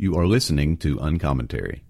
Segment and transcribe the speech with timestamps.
[0.00, 1.82] You are listening to Uncommentary.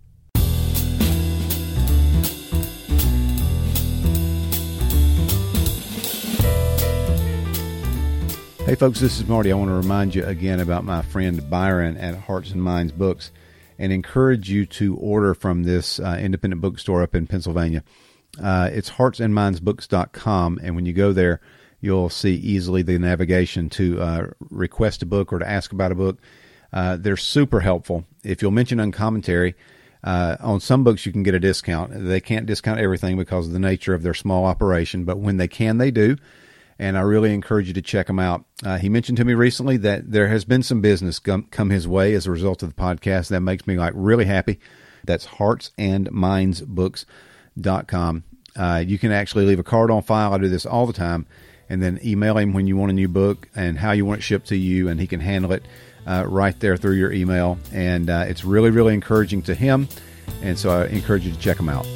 [8.66, 9.52] Hey, folks, this is Marty.
[9.52, 13.30] I want to remind you again about my friend Byron at Hearts and Minds Books
[13.78, 17.84] and encourage you to order from this uh, independent bookstore up in Pennsylvania.
[18.42, 21.40] Uh, it's heartsandmindsbooks.com, and when you go there,
[21.80, 25.94] you'll see easily the navigation to uh, request a book or to ask about a
[25.94, 26.18] book.
[26.72, 28.04] Uh, they're super helpful.
[28.22, 29.54] If you'll mention uncommentary,
[30.02, 31.92] uh, on some books you can get a discount.
[31.94, 35.48] They can't discount everything because of the nature of their small operation, but when they
[35.48, 36.16] can, they do
[36.80, 38.46] and I really encourage you to check them out.
[38.64, 41.86] Uh, he mentioned to me recently that there has been some business come, come his
[41.86, 43.28] way as a result of the podcast.
[43.28, 44.58] That makes me like really happy.
[45.04, 48.24] That's heartsandmindsbooks.com.
[48.56, 50.32] Uh, you can actually leave a card on file.
[50.32, 51.26] I do this all the time.
[51.68, 54.22] And then email him when you want a new book and how you want it
[54.22, 55.62] shipped to you, and he can handle it
[56.06, 57.58] uh, right there through your email.
[57.72, 59.88] And uh, it's really, really encouraging to him.
[60.42, 61.86] And so I encourage you to check him out.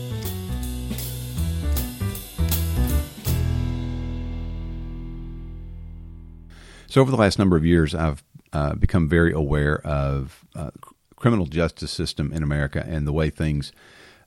[6.88, 10.70] So, over the last number of years, I've uh, become very aware of uh,
[11.16, 13.72] criminal justice system in America and the way things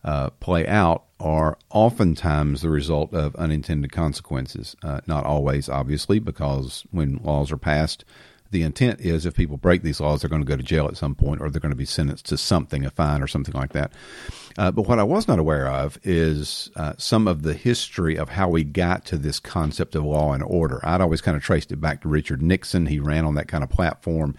[0.03, 4.75] uh, play out are oftentimes the result of unintended consequences.
[4.83, 8.03] Uh, not always, obviously, because when laws are passed,
[8.51, 10.97] the intent is if people break these laws, they're going to go to jail at
[10.97, 13.73] some point or they're going to be sentenced to something, a fine or something like
[13.73, 13.91] that.
[14.57, 18.29] Uh, but what I was not aware of is uh, some of the history of
[18.29, 20.79] how we got to this concept of law and order.
[20.83, 22.87] I'd always kind of traced it back to Richard Nixon.
[22.87, 24.35] He ran on that kind of platform.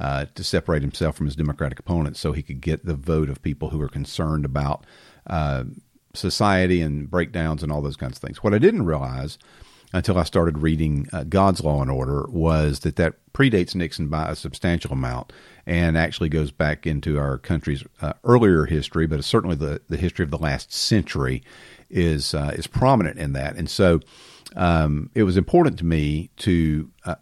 [0.00, 3.42] Uh, to separate himself from his Democratic opponents so he could get the vote of
[3.42, 4.86] people who were concerned about
[5.26, 5.64] uh,
[6.14, 8.40] society and breakdowns and all those kinds of things.
[8.40, 9.38] What I didn't realize
[9.92, 14.30] until I started reading uh, God's Law and Order was that that predates Nixon by
[14.30, 15.32] a substantial amount
[15.66, 20.24] and actually goes back into our country's uh, earlier history, but certainly the, the history
[20.24, 21.42] of the last century
[21.90, 23.56] is uh, is prominent in that.
[23.56, 24.00] And so
[24.56, 27.14] um, it was important to me to uh,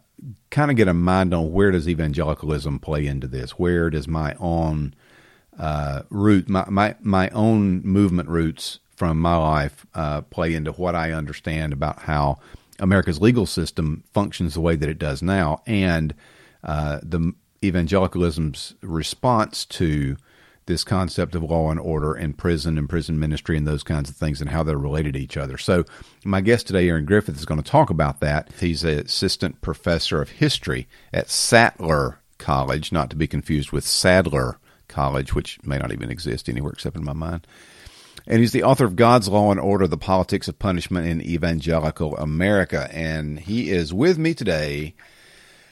[0.49, 3.51] kind of get a mind on where does evangelicalism play into this?
[3.51, 4.93] Where does my own
[5.57, 10.95] uh, root, my, my my own movement roots from my life uh, play into what
[10.95, 12.39] I understand about how
[12.79, 16.13] America's legal system functions the way that it does now, and
[16.63, 17.33] uh, the
[17.63, 20.17] evangelicalism's response to
[20.67, 24.15] this concept of law and order and prison and prison ministry and those kinds of
[24.15, 25.57] things and how they're related to each other.
[25.57, 25.85] So,
[26.23, 28.51] my guest today, Aaron Griffith, is going to talk about that.
[28.59, 34.59] He's an assistant professor of history at Sattler College, not to be confused with Sadler
[34.87, 37.47] College, which may not even exist anywhere except in my mind.
[38.29, 42.17] And he's the author of God's Law and Order, The Politics of Punishment in Evangelical
[42.17, 42.89] America.
[42.91, 44.95] And he is with me today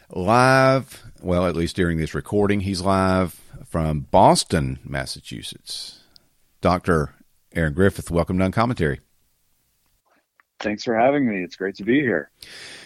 [0.10, 6.00] live, well, at least during this recording, he's live from Boston, Massachusetts.
[6.62, 7.14] Dr.
[7.54, 9.02] Aaron Griffith, welcome to Uncommentary.
[10.62, 11.44] Thanks for having me.
[11.44, 12.32] It's great to be here.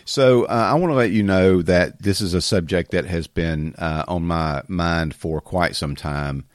[0.04, 3.28] So, uh, I want to let you know that this is a subject that has
[3.28, 6.46] been uh, on my mind for quite some time.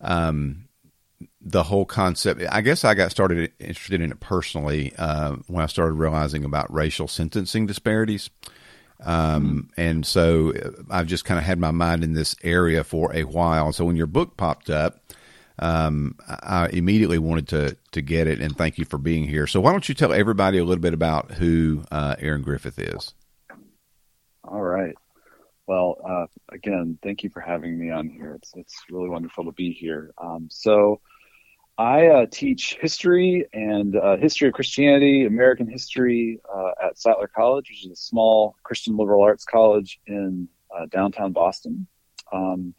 [0.00, 0.67] Um,
[1.50, 2.42] the whole concept.
[2.50, 6.72] I guess I got started interested in it personally uh, when I started realizing about
[6.72, 8.30] racial sentencing disparities.
[9.00, 9.80] Um, mm-hmm.
[9.80, 13.24] And so uh, I've just kind of had my mind in this area for a
[13.24, 13.72] while.
[13.72, 15.00] So when your book popped up,
[15.60, 18.40] um, I immediately wanted to to get it.
[18.40, 19.46] And thank you for being here.
[19.46, 23.14] So why don't you tell everybody a little bit about who uh, Aaron Griffith is?
[24.44, 24.94] All right.
[25.66, 28.34] Well, uh, again, thank you for having me on here.
[28.34, 30.12] It's it's really wonderful to be here.
[30.18, 31.00] Um, so
[31.78, 37.70] I uh, teach history and uh, history of Christianity, American history uh, at Sattler College,
[37.70, 41.86] which is a small Christian liberal arts college in uh, downtown Boston.
[42.32, 42.74] Um,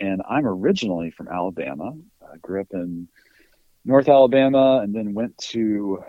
[0.00, 1.92] and I'm originally from Alabama.
[2.20, 3.06] I grew up in
[3.84, 6.02] North Alabama and then went to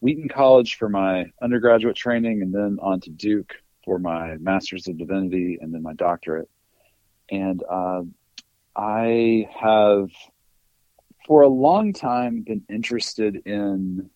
[0.00, 3.54] Wheaton College for my undergraduate training and then on to Duke
[3.84, 6.50] for my Master's of Divinity and then my doctorate.
[7.30, 8.02] And uh,
[8.74, 10.10] I have
[11.26, 14.08] for a long time been interested in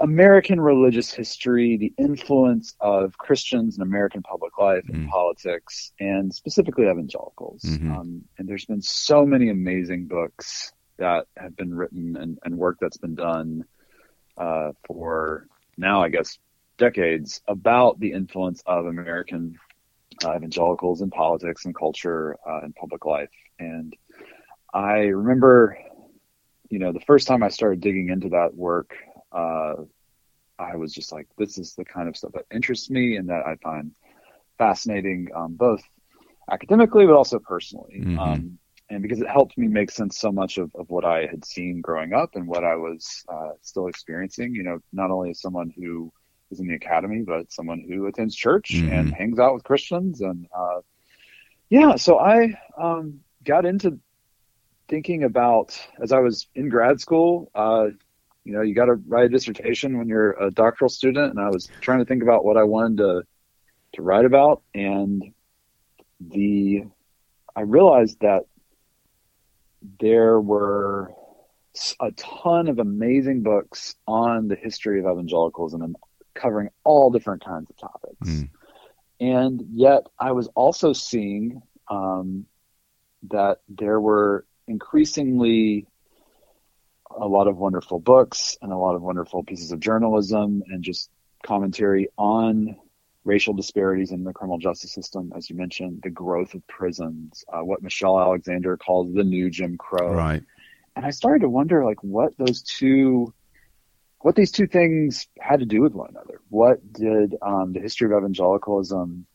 [0.00, 5.08] American religious history, the influence of Christians in American public life and mm.
[5.08, 7.62] politics, and specifically evangelicals.
[7.62, 7.92] Mm-hmm.
[7.92, 12.76] Um, and there's been so many amazing books that have been written and, and work
[12.80, 13.64] that's been done
[14.36, 15.46] uh, for
[15.76, 16.38] now, I guess,
[16.76, 19.58] decades about the influence of American
[20.24, 23.30] uh, evangelicals in politics and culture uh, and public life.
[23.58, 23.96] And
[24.72, 25.78] I remember,
[26.68, 28.94] you know, the first time I started digging into that work,
[29.32, 29.74] uh,
[30.58, 33.46] I was just like, this is the kind of stuff that interests me and that
[33.46, 33.92] I find
[34.58, 35.82] fascinating, um, both
[36.50, 38.00] academically, but also personally.
[38.00, 38.18] Mm-hmm.
[38.18, 38.58] Um,
[38.90, 41.80] and because it helped me make sense so much of, of what I had seen
[41.80, 45.72] growing up and what I was uh, still experiencing, you know, not only as someone
[45.76, 46.10] who
[46.50, 48.92] is in the academy, but someone who attends church mm-hmm.
[48.92, 50.22] and hangs out with Christians.
[50.22, 50.80] And uh,
[51.68, 53.98] yeah, so I um, got into
[54.88, 57.50] thinking about as I was in grad school.
[57.54, 57.88] Uh,
[58.44, 61.50] you know, you got to write a dissertation when you're a doctoral student, and I
[61.50, 63.22] was trying to think about what I wanted to
[63.94, 65.22] to write about, and
[66.20, 66.84] the
[67.54, 68.44] I realized that
[70.00, 71.12] there were
[72.00, 75.96] a ton of amazing books on the history of evangelicalism and
[76.34, 78.28] covering all different kinds of topics.
[78.28, 78.50] Mm.
[79.20, 82.46] And yet, I was also seeing um,
[83.30, 85.86] that there were increasingly
[87.10, 91.10] a lot of wonderful books and a lot of wonderful pieces of journalism and just
[91.42, 92.76] commentary on
[93.24, 97.60] racial disparities in the criminal justice system, as you mentioned, the growth of prisons, uh,
[97.60, 100.12] what Michelle Alexander calls the new Jim Crow.
[100.14, 100.42] Right.
[100.96, 103.32] And I started to wonder, like, what those two,
[104.20, 106.40] what these two things had to do with one another.
[106.48, 109.26] What did um, the history of evangelicalism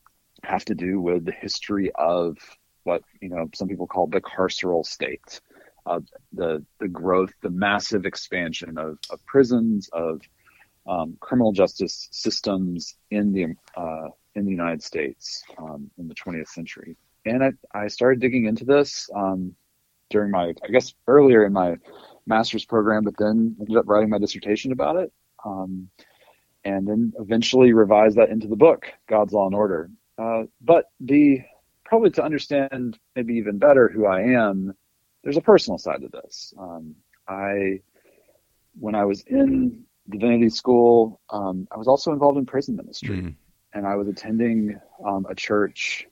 [0.42, 2.36] have to do with the history of
[2.84, 5.40] what you know some people call the carceral state?
[5.86, 6.00] Uh,
[6.32, 10.22] the the growth, the massive expansion of, of prisons, of
[10.86, 16.48] um, criminal justice systems in the uh, in the United States um, in the 20th
[16.48, 16.96] century.
[17.26, 19.54] And I, I started digging into this um,
[20.10, 21.76] during my, I guess, earlier in my
[22.26, 25.12] master's program, but then ended up writing my dissertation about it.
[25.44, 25.88] Um,
[26.64, 29.90] and then eventually revised that into the book, God's Law and Order.
[30.18, 31.42] Uh, but the
[31.94, 34.74] probably to understand maybe even better who I am,
[35.22, 36.52] there's a personal side to this.
[36.58, 36.94] Um,
[37.28, 37.80] I,
[38.78, 41.20] when I was in divinity school.
[41.30, 43.34] Um, I was also involved in prison ministry, mm.
[43.72, 46.06] and I was attending um, a church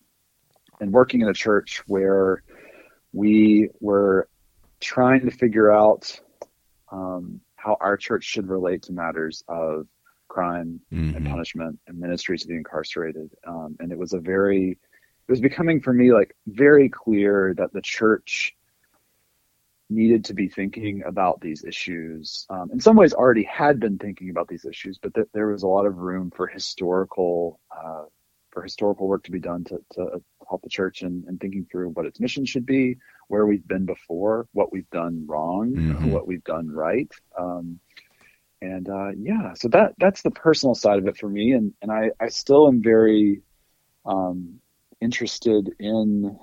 [0.80, 2.42] and working in a church where
[3.12, 4.28] we were
[4.80, 6.18] trying to figure out
[6.90, 9.86] um, how our church should relate to matters of
[10.28, 11.16] crime mm-hmm.
[11.16, 13.30] and punishment and ministry to the incarcerated.
[13.46, 14.78] Um, and it was a very,
[15.32, 18.54] was becoming for me like very clear that the church
[19.88, 22.46] needed to be thinking about these issues.
[22.50, 25.62] Um, in some ways, already had been thinking about these issues, but th- there was
[25.62, 28.04] a lot of room for historical uh,
[28.50, 31.88] for historical work to be done to, to help the church in, in, thinking through
[31.88, 32.98] what its mission should be,
[33.28, 36.10] where we've been before, what we've done wrong, mm-hmm.
[36.10, 37.10] what we've done right.
[37.38, 37.80] Um,
[38.60, 41.90] and uh, yeah, so that that's the personal side of it for me, and and
[41.90, 43.40] I I still am very
[44.04, 44.60] um,
[45.02, 46.38] interested in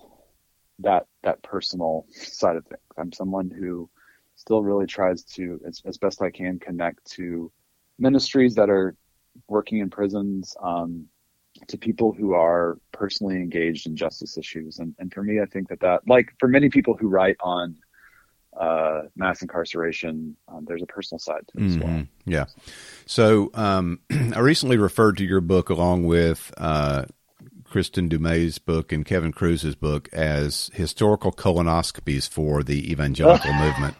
[0.79, 2.81] that that personal side of things.
[2.97, 3.89] I'm someone who
[4.35, 7.51] still really tries to, as, as best I can, connect to
[7.97, 8.95] ministries that are
[9.47, 11.05] working in prisons, um,
[11.67, 14.79] to people who are personally engaged in justice issues.
[14.79, 17.75] And, and for me, I think that that, like for many people who write on
[18.57, 21.67] uh, mass incarceration, um, there's a personal side to it mm-hmm.
[21.67, 21.93] as well.
[21.93, 22.31] Mm-hmm.
[22.31, 22.45] Yeah.
[23.05, 27.05] So um, I recently referred to your book along with uh,
[27.69, 33.95] Kristin Du Mez's book and Kevin Kruse's book as historical colonoscopies for the evangelical movement.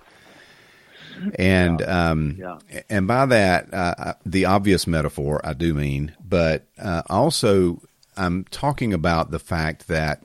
[1.36, 2.10] And yeah.
[2.10, 2.60] Um, yeah.
[2.90, 7.82] and by that, uh, the obvious metaphor I do mean, but uh, also
[8.16, 10.22] I'm talking about the fact that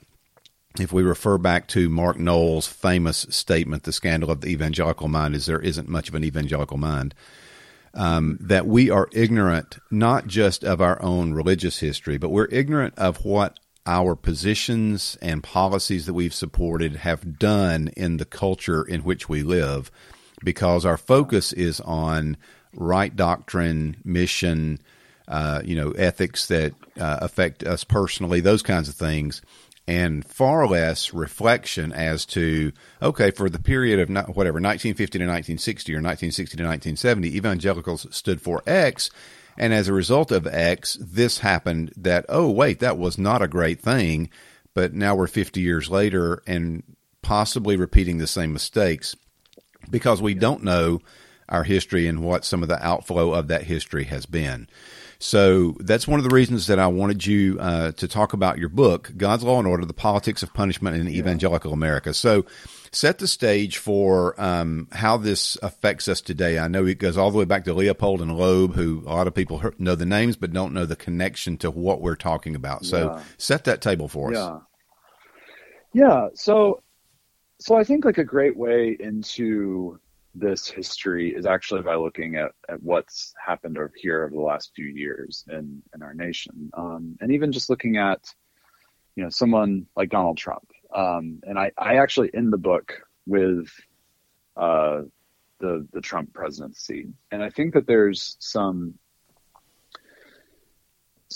[0.79, 5.34] if we refer back to Mark Noll's famous statement, "The scandal of the evangelical mind
[5.34, 7.15] is there isn't much of an evangelical mind."
[7.94, 12.94] Um, that we are ignorant not just of our own religious history, but we're ignorant
[12.98, 19.03] of what our positions and policies that we've supported have done in the culture in
[19.03, 19.91] which we live
[20.43, 22.36] because our focus is on
[22.74, 24.79] right doctrine, mission,
[25.29, 29.43] uh, you know, ethics that uh, affect us personally, those kinds of things
[29.86, 32.72] and far less reflection as to
[33.03, 38.06] okay for the period of not, whatever 1950 to 1960 or 1960 to 1970 evangelicals
[38.10, 39.10] stood for x
[39.58, 43.48] and as a result of x this happened that oh wait that was not a
[43.48, 44.31] great thing
[44.72, 46.82] but now we're 50 years later and
[47.20, 49.14] possibly repeating the same mistakes
[49.91, 51.00] because we don't know
[51.48, 54.67] our history and what some of the outflow of that history has been
[55.19, 58.69] so that's one of the reasons that I wanted you uh, to talk about your
[58.69, 62.15] book, God's Law and Order: The Politics of Punishment in Evangelical America.
[62.15, 62.44] So
[62.93, 66.59] set the stage for um, how this affects us today.
[66.59, 69.27] I know it goes all the way back to Leopold and Loeb, who a lot
[69.27, 72.85] of people know the names but don't know the connection to what we're talking about.
[72.85, 73.23] So yeah.
[73.37, 74.37] set that table for us.
[74.37, 74.59] Yeah.
[75.93, 76.29] Yeah.
[76.35, 76.83] So,
[77.61, 80.01] so I think like a great way into
[80.34, 84.72] this history is actually by looking at, at what's happened over here over the last
[84.74, 86.70] few years in, in our nation.
[86.74, 88.20] Um, and even just looking at
[89.17, 90.70] you know, someone like Donald Trump.
[90.94, 93.69] Um, and I, I actually end the book with
[94.56, 95.03] uh,
[95.60, 98.94] the the Trump presidency, and I think that there's some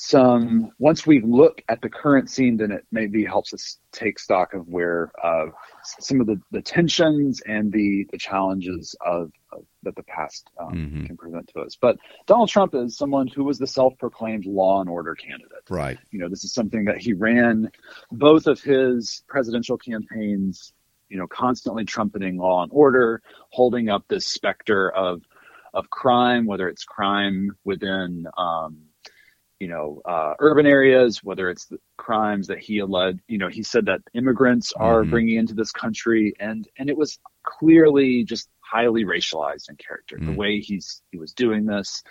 [0.00, 4.54] some once we look at the current scene, then it maybe helps us take stock
[4.54, 5.46] of where uh,
[5.82, 10.72] some of the, the tensions and the the challenges of, of that the past um,
[10.72, 11.06] mm-hmm.
[11.06, 11.76] can present to us.
[11.80, 15.64] But Donald Trump is someone who was the self-proclaimed law and order candidate.
[15.68, 15.98] Right.
[16.12, 17.72] You know, this is something that he ran
[18.12, 20.72] both of his presidential campaigns.
[21.08, 25.22] You know, constantly trumpeting law and order, holding up this specter of
[25.74, 28.87] of crime, whether it's crime within um,
[29.60, 33.62] you know, uh, urban areas, whether it's the crimes that he alleged, you know, he
[33.62, 35.10] said that immigrants are mm-hmm.
[35.10, 40.26] bringing into this country, and and it was clearly just highly racialized in character mm-hmm.
[40.26, 42.04] the way he's he was doing this,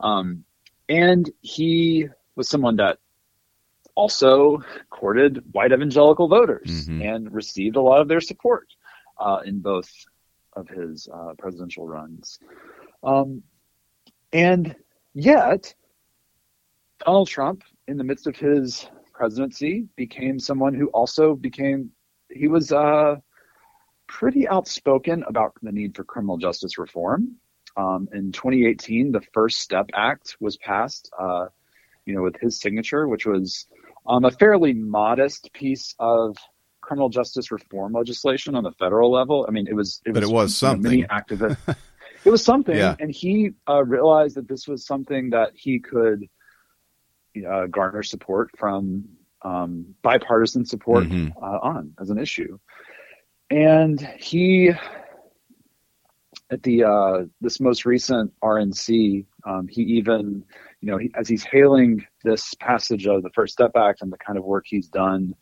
[0.00, 0.44] um,
[0.88, 2.98] and he was someone that
[3.94, 7.02] also courted white evangelical voters mm-hmm.
[7.02, 8.68] and received a lot of their support
[9.18, 9.90] uh, in both
[10.54, 12.40] of his uh, presidential runs,
[13.04, 13.40] um,
[14.32, 14.74] and
[15.14, 15.74] yet
[17.04, 21.90] Donald Trump, in the midst of his presidency, became someone who also became,
[22.30, 23.16] he was uh,
[24.06, 27.36] pretty outspoken about the need for criminal justice reform.
[27.76, 31.46] Um, in 2018, the First Step Act was passed, uh,
[32.06, 33.66] you know, with his signature, which was
[34.06, 36.36] um, a fairly modest piece of
[36.80, 39.44] criminal justice reform legislation on the federal level.
[39.46, 40.92] I mean, it was, it but was, it was something.
[40.92, 41.76] You know, many activists.
[42.24, 42.96] it was something, yeah.
[42.98, 46.28] and he uh, realized that this was something that he could
[47.48, 49.04] uh, garner support from
[49.42, 51.36] um, bipartisan support mm-hmm.
[51.42, 52.58] uh, on as an issue.
[53.50, 54.72] And he,
[56.50, 60.44] at the uh, this most recent RNC, um, he even,
[60.80, 64.18] you know, he, as he's hailing this passage of the First Step Act and the
[64.18, 65.34] kind of work he's done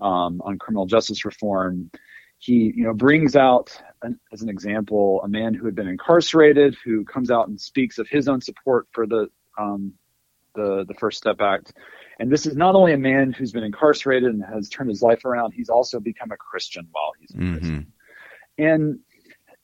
[0.00, 1.90] um, on criminal justice reform,
[2.38, 6.76] he, you know, brings out an, as an example a man who had been incarcerated
[6.84, 9.92] who comes out and speaks of his own support for the um,
[10.54, 11.74] the the First Step Act.
[12.18, 15.24] And this is not only a man who's been incarcerated and has turned his life
[15.24, 17.58] around, he's also become a Christian while he's in mm-hmm.
[17.58, 17.92] prison.
[18.58, 18.98] And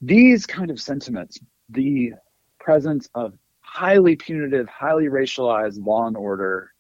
[0.01, 2.13] these kind of sentiments, the
[2.59, 6.73] presence of highly punitive, highly racialized law and order,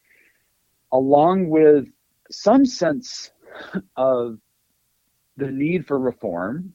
[0.92, 1.86] along with
[2.30, 3.30] some sense
[3.96, 4.38] of
[5.36, 6.74] the need for reform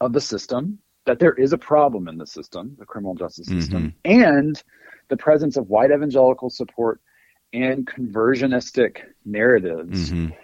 [0.00, 3.94] of the system, that there is a problem in the system, the criminal justice system,
[4.04, 4.22] mm-hmm.
[4.22, 4.62] and
[5.10, 7.00] the presence of white evangelical support
[7.52, 10.10] and conversionistic narratives.
[10.10, 10.34] Mm-hmm.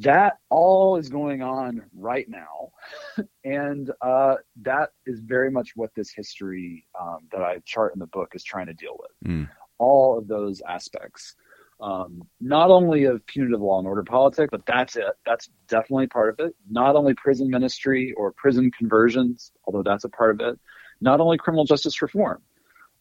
[0.00, 2.70] That all is going on right now.
[3.44, 8.06] and uh, that is very much what this history um, that I chart in the
[8.06, 9.30] book is trying to deal with.
[9.30, 9.50] Mm.
[9.78, 11.34] All of those aspects.
[11.80, 15.04] Um, not only of punitive law and order politics, but that's it.
[15.26, 16.54] That's definitely part of it.
[16.70, 20.58] Not only prison ministry or prison conversions, although that's a part of it.
[21.00, 22.40] Not only criminal justice reform,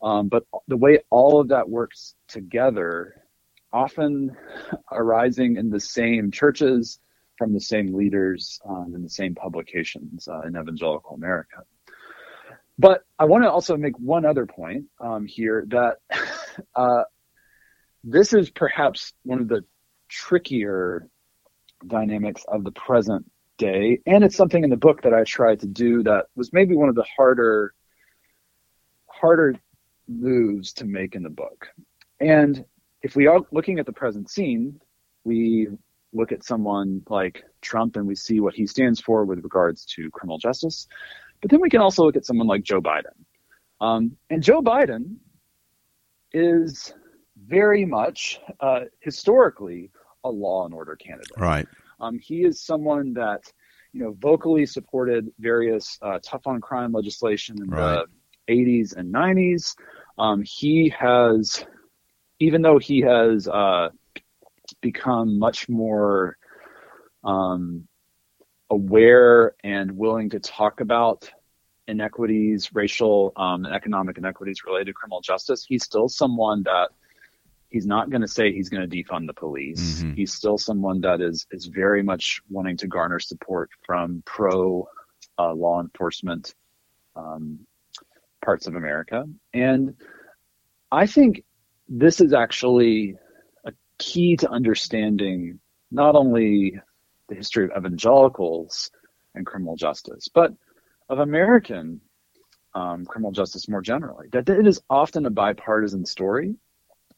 [0.03, 3.15] um, but the way all of that works together,
[3.71, 4.35] often
[4.91, 6.99] arising in the same churches,
[7.37, 11.63] from the same leaders, um, in the same publications uh, in evangelical America.
[12.77, 15.97] But I want to also make one other point um, here that
[16.75, 17.03] uh,
[18.03, 19.63] this is perhaps one of the
[20.09, 21.07] trickier
[21.87, 23.99] dynamics of the present day.
[24.05, 26.89] And it's something in the book that I tried to do that was maybe one
[26.89, 27.73] of the harder,
[29.07, 29.55] harder
[30.07, 31.67] moves to make in the book.
[32.19, 32.65] And
[33.01, 34.79] if we are looking at the present scene,
[35.23, 35.67] we
[36.13, 40.09] look at someone like Trump and we see what he stands for with regards to
[40.11, 40.87] criminal justice.
[41.41, 43.25] But then we can also look at someone like Joe Biden.
[43.81, 45.15] Um, and Joe Biden
[46.31, 46.93] is
[47.45, 49.91] very much uh, historically
[50.23, 51.37] a law and order candidate.
[51.37, 51.67] Right.
[51.99, 53.51] Um, he is someone that
[53.91, 57.79] you know vocally supported various uh, tough on crime legislation in right.
[57.79, 58.05] the
[58.49, 59.75] 80s and 90s.
[60.17, 61.65] Um, he has,
[62.39, 63.89] even though he has uh,
[64.81, 66.37] become much more
[67.23, 67.87] um,
[68.69, 71.29] aware and willing to talk about
[71.87, 76.89] inequities, racial um, and economic inequities related to criminal justice, he's still someone that
[77.69, 80.01] he's not going to say he's going to defund the police.
[80.01, 80.13] Mm-hmm.
[80.13, 84.87] He's still someone that is is very much wanting to garner support from pro
[85.37, 86.53] uh, law enforcement
[87.15, 87.59] um,
[88.43, 89.25] parts of America.
[89.53, 89.95] And
[90.91, 91.43] I think
[91.87, 93.15] this is actually
[93.65, 95.59] a key to understanding
[95.91, 96.79] not only
[97.29, 98.91] the history of evangelicals
[99.35, 100.53] and criminal justice, but
[101.09, 102.01] of American
[102.75, 104.27] um, criminal justice more generally.
[104.31, 106.55] That it is often a bipartisan story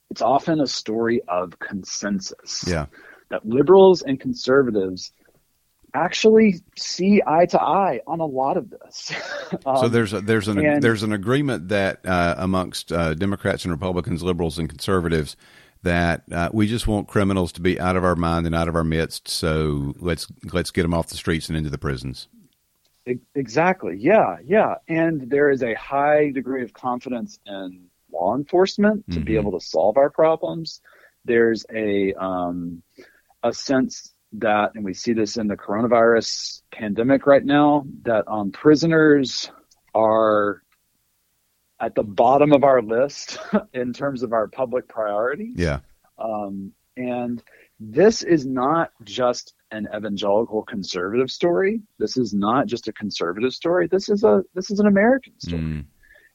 [0.10, 2.64] it's often a story of consensus.
[2.68, 2.86] Yeah.
[3.30, 5.12] that liberals and conservatives
[5.96, 9.14] actually see eye to eye on a lot of this.
[9.66, 13.64] um, so there's a, there's an and, there's an agreement that uh, amongst uh, Democrats
[13.64, 15.36] and Republicans, liberals and conservatives,
[15.84, 18.76] that uh, we just want criminals to be out of our mind and out of
[18.76, 19.28] our midst.
[19.28, 22.28] So let's let's get them off the streets and into the prisons.
[23.36, 23.98] Exactly.
[24.00, 24.38] Yeah.
[24.44, 24.76] Yeah.
[24.88, 29.26] And there is a high degree of confidence in law enforcement to mm-hmm.
[29.26, 30.82] be able to solve our problems.
[31.24, 32.82] There's a um,
[33.44, 38.52] a sense that, and we see this in the coronavirus pandemic right now, that um,
[38.52, 39.52] prisoners
[39.94, 40.62] are
[41.80, 43.38] at the bottom of our list
[43.74, 45.56] in terms of our public priorities.
[45.58, 45.80] Yeah.
[46.18, 47.44] Um, and
[47.80, 51.82] this is not just an evangelical conservative story.
[52.00, 53.88] This is not just a conservative story.
[53.88, 55.62] This is a this is an American story.
[55.62, 55.86] Mm.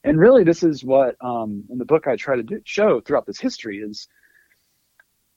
[0.05, 3.27] And really, this is what um, in the book I try to do, show throughout
[3.27, 4.09] this history is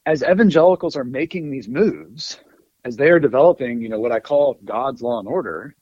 [0.05, 2.39] as evangelicals are making these moves,
[2.85, 5.75] as they are developing, you know, what I call God's law and order,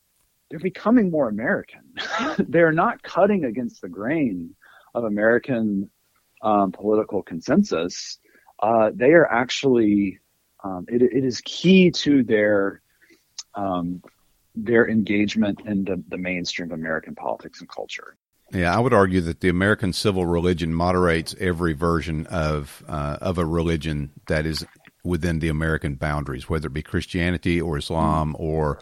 [0.49, 1.81] they're becoming more American.
[2.37, 4.55] they're not cutting against the grain
[4.93, 5.89] of American
[6.41, 8.19] um, political consensus.
[8.61, 10.19] Uh, they are actually,
[10.63, 12.81] um, it, it is key to their
[13.55, 14.01] um,
[14.55, 18.17] their engagement in the, the mainstream of American politics and culture.
[18.53, 23.37] Yeah, I would argue that the American civil religion moderates every version of uh, of
[23.37, 24.65] a religion that is
[25.03, 28.79] within the American boundaries, whether it be Christianity or Islam or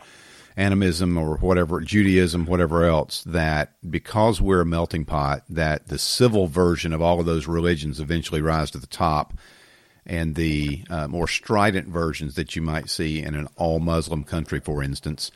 [0.57, 3.23] animism or whatever Judaism, whatever else.
[3.25, 7.99] That because we're a melting pot, that the civil version of all of those religions
[7.99, 9.33] eventually rise to the top,
[10.05, 14.59] and the uh, more strident versions that you might see in an all Muslim country,
[14.59, 15.31] for instance,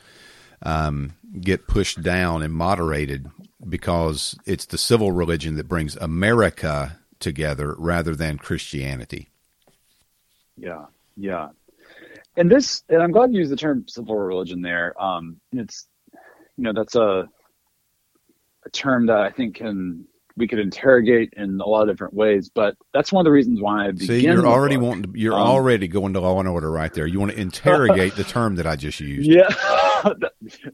[0.62, 3.28] um, get pushed down and moderated
[3.66, 9.28] because it's the civil religion that brings America together rather than Christianity.
[10.56, 11.48] Yeah, yeah.
[12.36, 15.00] And this, and I'm glad you used the term civil religion there.
[15.00, 15.86] Um, it's,
[16.56, 17.28] you know, that's a
[18.66, 22.50] a term that I think can we could interrogate in a lot of different ways.
[22.52, 24.06] But that's one of the reasons why I begin.
[24.06, 24.88] See, you're already book.
[24.88, 27.06] wanting to, you're um, already going to law and order right there.
[27.06, 29.30] You want to interrogate the term that I just used.
[29.30, 29.48] Yeah.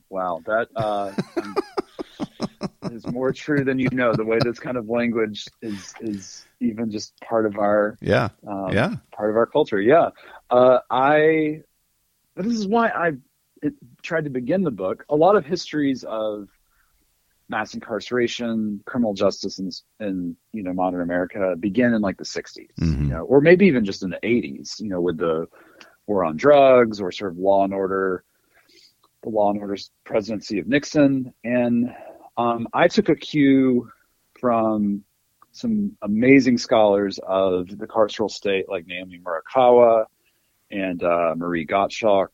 [0.09, 1.13] wow, that uh,
[2.91, 4.15] is more true than you know.
[4.15, 8.73] The way this kind of language is is even just part of our yeah um,
[8.73, 9.81] yeah part of our culture.
[9.81, 10.11] Yeah,
[10.51, 11.63] uh, I.
[12.37, 13.13] This is why I
[14.03, 15.05] tried to begin the book.
[15.09, 16.49] A lot of histories of
[17.49, 22.69] mass incarceration, criminal justice in, in you know modern America begin in like the 60s,
[22.81, 23.03] mm-hmm.
[23.03, 25.47] you know, or maybe even just in the 80s, you know, with the
[26.07, 28.25] war on drugs or sort of law and order,
[29.23, 31.35] the law and order presidency of Nixon.
[31.45, 31.95] And
[32.37, 33.91] um, I took a cue
[34.39, 35.05] from
[35.53, 40.05] some amazing scholars of the carceral state like Naomi Murakawa
[40.71, 42.29] and uh, Marie Gottschalk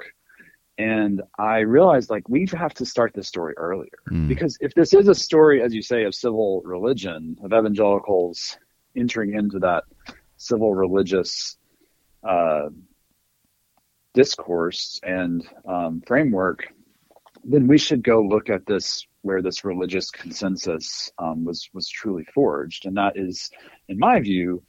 [0.78, 4.28] and I realized like we have to start this story earlier mm.
[4.28, 8.58] because if this is a story, as you say, of civil religion, of evangelicals
[8.94, 9.84] entering into that
[10.36, 11.56] civil religious
[12.28, 12.68] uh,
[14.12, 16.66] discourse and um, framework,
[17.44, 22.24] then we should go look at this where this religious consensus um, was was truly
[22.32, 23.50] forged, and that is,
[23.88, 24.62] in my view,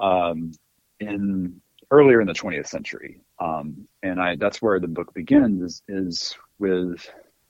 [0.00, 0.52] um,
[1.00, 3.20] in earlier in the 20th century.
[3.40, 7.08] Um, and I, that's where the book begins is, is with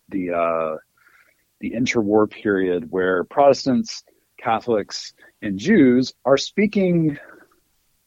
[0.08, 0.76] the, uh,
[1.60, 4.04] the interwar period where Protestants,
[4.38, 7.18] Catholics, and Jews are speaking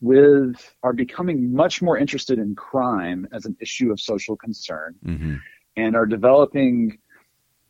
[0.01, 5.35] with, are becoming much more interested in crime as an issue of social concern mm-hmm.
[5.77, 6.99] and are developing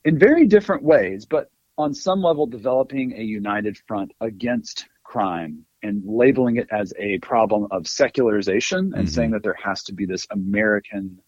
[0.06, 6.04] in very different ways, but on some level developing a united front against crime and
[6.06, 9.06] labeling it as a problem of secularization and mm-hmm.
[9.08, 11.20] saying that there has to be this American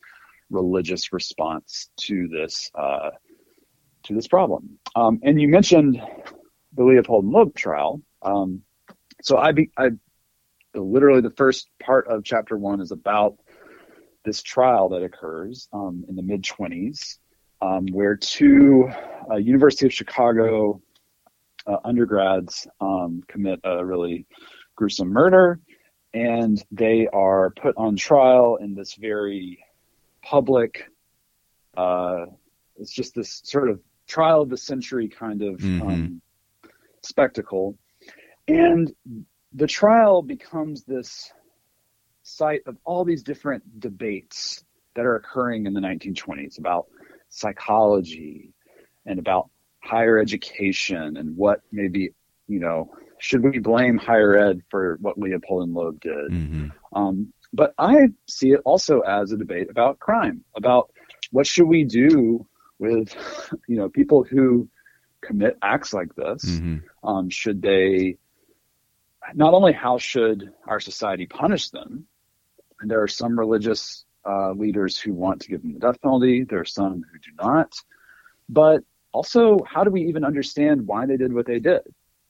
[0.50, 3.12] religious response to this uh,
[4.04, 4.78] to this problem.
[4.96, 6.02] Um, and you mentioned
[6.76, 8.02] the Leopold Loeb trial.
[8.22, 8.62] Um,
[9.22, 9.92] so I, be, I
[10.74, 13.36] literally the first part of chapter one is about
[14.26, 17.18] this trial that occurs um, in the mid 20s,
[17.62, 18.90] um, where two
[19.30, 20.82] uh, University of Chicago
[21.68, 24.26] uh, undergrads um, commit a really
[24.76, 25.60] gruesome murder,
[26.14, 29.64] and they are put on trial in this very
[30.24, 30.86] public.
[31.78, 32.26] Uh,
[32.78, 35.88] it's just this sort of trial of the century kind of mm-hmm.
[35.88, 36.22] um,
[37.04, 37.78] spectacle,
[38.48, 38.92] and
[39.54, 41.32] the trial becomes this
[42.24, 44.64] site of all these different debates
[44.96, 46.88] that are occurring in the 1920s about
[47.32, 48.54] psychology
[49.08, 52.14] and about higher education and what maybe
[52.48, 52.92] you know
[53.22, 56.32] should we blame higher ed for what Leopold and Loeb did?
[56.32, 56.68] Mm-hmm.
[56.94, 60.92] Um, but I see it also as a debate about crime, about
[61.32, 62.48] what should we do
[62.80, 63.16] with,
[63.68, 64.68] you know, people who
[65.22, 66.44] commit acts like this.
[66.46, 67.08] Mm-hmm.
[67.08, 68.18] Um, should they?
[69.36, 72.08] Not only how should our society punish them?
[72.80, 76.44] And there are some religious uh, leaders who want to give them the death penalty.
[76.44, 77.74] There are some who do not.
[78.50, 81.82] But also, how do we even understand why they did what they did?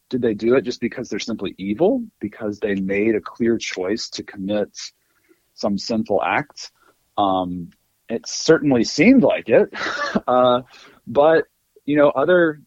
[0.09, 2.03] Did they do it just because they're simply evil?
[2.19, 4.77] Because they made a clear choice to commit
[5.53, 6.71] some sinful act?
[7.17, 7.69] Um,
[8.09, 9.69] it certainly seemed like it.
[10.27, 10.61] uh,
[11.07, 11.45] but,
[11.85, 12.61] you know, other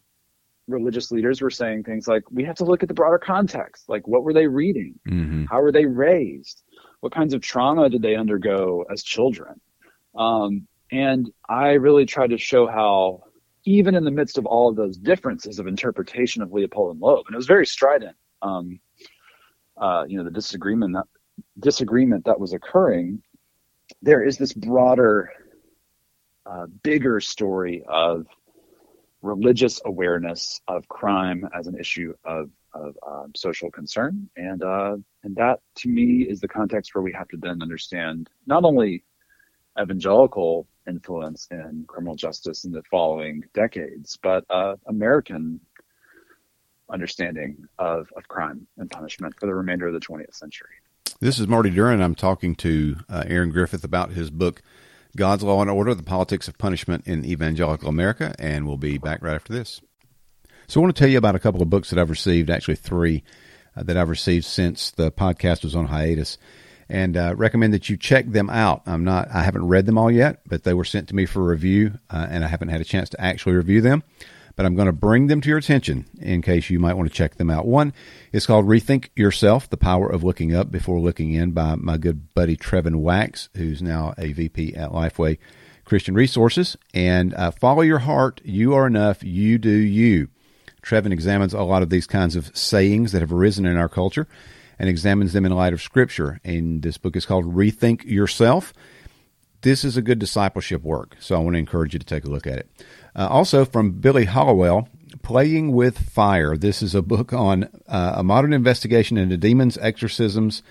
[0.67, 3.87] religious leaders were saying things like, we have to look at the broader context.
[3.87, 4.99] Like, what were they reading?
[5.07, 5.45] Mm-hmm.
[5.45, 6.63] How were they raised?
[7.05, 9.61] What kinds of trauma did they undergo as children?
[10.15, 13.25] Um, and I really tried to show how,
[13.63, 17.27] even in the midst of all of those differences of interpretation of Leopold and Loeb,
[17.27, 18.79] and it was very strident, um,
[19.77, 21.03] uh, you know, the disagreement that
[21.59, 23.21] disagreement that was occurring,
[24.01, 25.31] there is this broader,
[26.47, 28.25] uh, bigger story of
[29.21, 34.29] religious awareness of crime as an issue of, of um, social concern.
[34.35, 38.29] And, uh, and that to me is the context where we have to then understand
[38.45, 39.03] not only
[39.79, 45.59] evangelical influence in criminal justice in the following decades, but uh, American
[46.89, 50.69] understanding of, of crime and punishment for the remainder of the 20th century.
[51.19, 52.01] This is Marty Duren.
[52.01, 54.61] I'm talking to uh, Aaron Griffith about his book,
[55.15, 59.23] God's Law and Order, The Politics of Punishment in Evangelical America, and we'll be back
[59.23, 59.81] right after this.
[60.67, 62.75] So I want to tell you about a couple of books that I've received, actually
[62.75, 63.23] three
[63.75, 66.37] uh, that I've received since the podcast was on hiatus,
[66.89, 68.83] and uh, recommend that you check them out.
[68.85, 71.43] I'm not, I haven't read them all yet, but they were sent to me for
[71.43, 74.03] review, uh, and I haven't had a chance to actually review them
[74.55, 77.15] but I'm going to bring them to your attention in case you might want to
[77.15, 77.65] check them out.
[77.65, 77.93] One
[78.31, 82.33] is called Rethink Yourself The Power of Looking Up Before Looking In by my good
[82.33, 85.37] buddy Trevin Wax, who's now a VP at Lifeway
[85.83, 86.77] Christian Resources.
[86.93, 90.29] And uh, Follow Your Heart, You Are Enough, You Do You.
[90.85, 94.27] Trevin examines a lot of these kinds of sayings that have arisen in our culture
[94.77, 96.39] and examines them in light of Scripture.
[96.43, 98.73] And this book is called Rethink Yourself.
[99.61, 102.29] This is a good discipleship work, so I want to encourage you to take a
[102.29, 102.69] look at it.
[103.15, 104.87] Uh, also, from Billy Hallowell,
[105.23, 106.55] Playing with Fire.
[106.55, 110.61] This is a book on uh, a modern investigation into demons, exorcisms,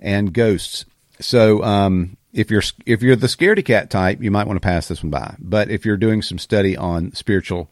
[0.00, 0.84] and ghosts.
[1.18, 4.86] So, um, if you're if you're the scaredy cat type, you might want to pass
[4.86, 5.34] this one by.
[5.40, 7.68] But if you're doing some study on spiritual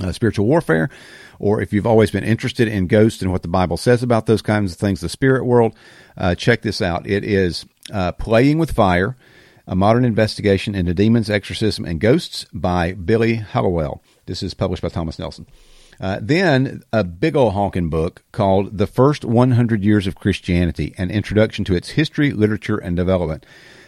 [0.00, 0.88] uh, spiritual warfare,
[1.38, 4.42] or if you've always been interested in ghosts and what the Bible says about those
[4.42, 5.74] kinds of things, the spirit world,
[6.16, 7.06] uh, check this out.
[7.06, 9.16] It is uh, Playing with Fire
[9.66, 14.02] a Modern Investigation into Demons, Exorcism, and Ghosts by Billy Hallowell.
[14.26, 15.46] This is published by Thomas Nelson.
[15.98, 21.10] Uh, then a big old honking book called The First 100 Years of Christianity, An
[21.10, 23.44] Introduction to Its History, Literature, and Development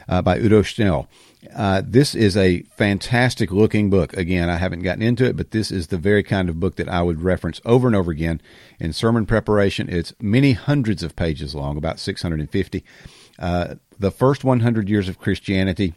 [0.08, 1.08] uh, by Udo Schnell.
[1.54, 4.12] Uh, this is a fantastic looking book.
[4.16, 6.88] Again, I haven't gotten into it, but this is the very kind of book that
[6.88, 8.40] I would reference over and over again
[8.80, 9.88] in sermon preparation.
[9.88, 12.84] It's many hundreds of pages long, about 650.
[13.38, 15.94] Uh, the first 100 years of Christianity,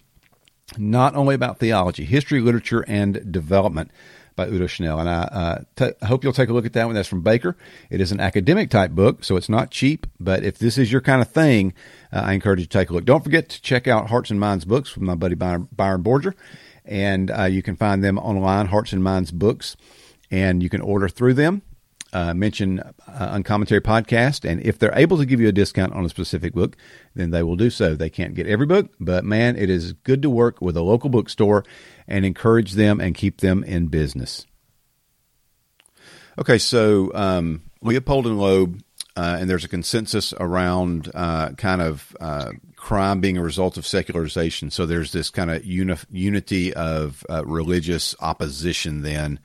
[0.78, 3.92] not only about theology, history, literature, and development
[4.42, 5.00] by Udo Schnell.
[5.00, 6.96] And I uh, t- hope you'll take a look at that one.
[6.96, 7.56] That's from Baker.
[7.90, 10.08] It is an academic type book, so it's not cheap.
[10.20, 11.74] But if this is your kind of thing,
[12.12, 13.06] uh, I encourage you to take a look.
[13.06, 16.34] Don't forget to check out Hearts and Minds books with my buddy Byron, Byron Borger.
[16.86, 19.78] And uh, you can find them online, Hearts and Minds books,
[20.32, 21.62] and you can order through them
[22.14, 26.06] uh, mention uh, Uncommentary Podcast, and if they're able to give you a discount on
[26.06, 26.76] a specific book,
[27.16, 27.96] then they will do so.
[27.96, 31.10] They can't get every book, but man, it is good to work with a local
[31.10, 31.64] bookstore
[32.08, 34.46] and encourage them and keep them in business.
[36.38, 38.82] Okay, so um, Leopold and Loeb,
[39.16, 43.86] uh, and there's a consensus around uh, kind of uh, crime being a result of
[43.86, 44.72] secularization.
[44.72, 49.40] So there's this kind of uni- unity of uh, religious opposition then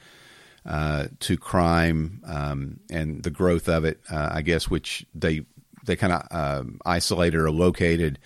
[0.66, 5.46] uh, to crime um, and the growth of it, uh, I guess, which they
[5.84, 8.18] they kind of uh, isolated or located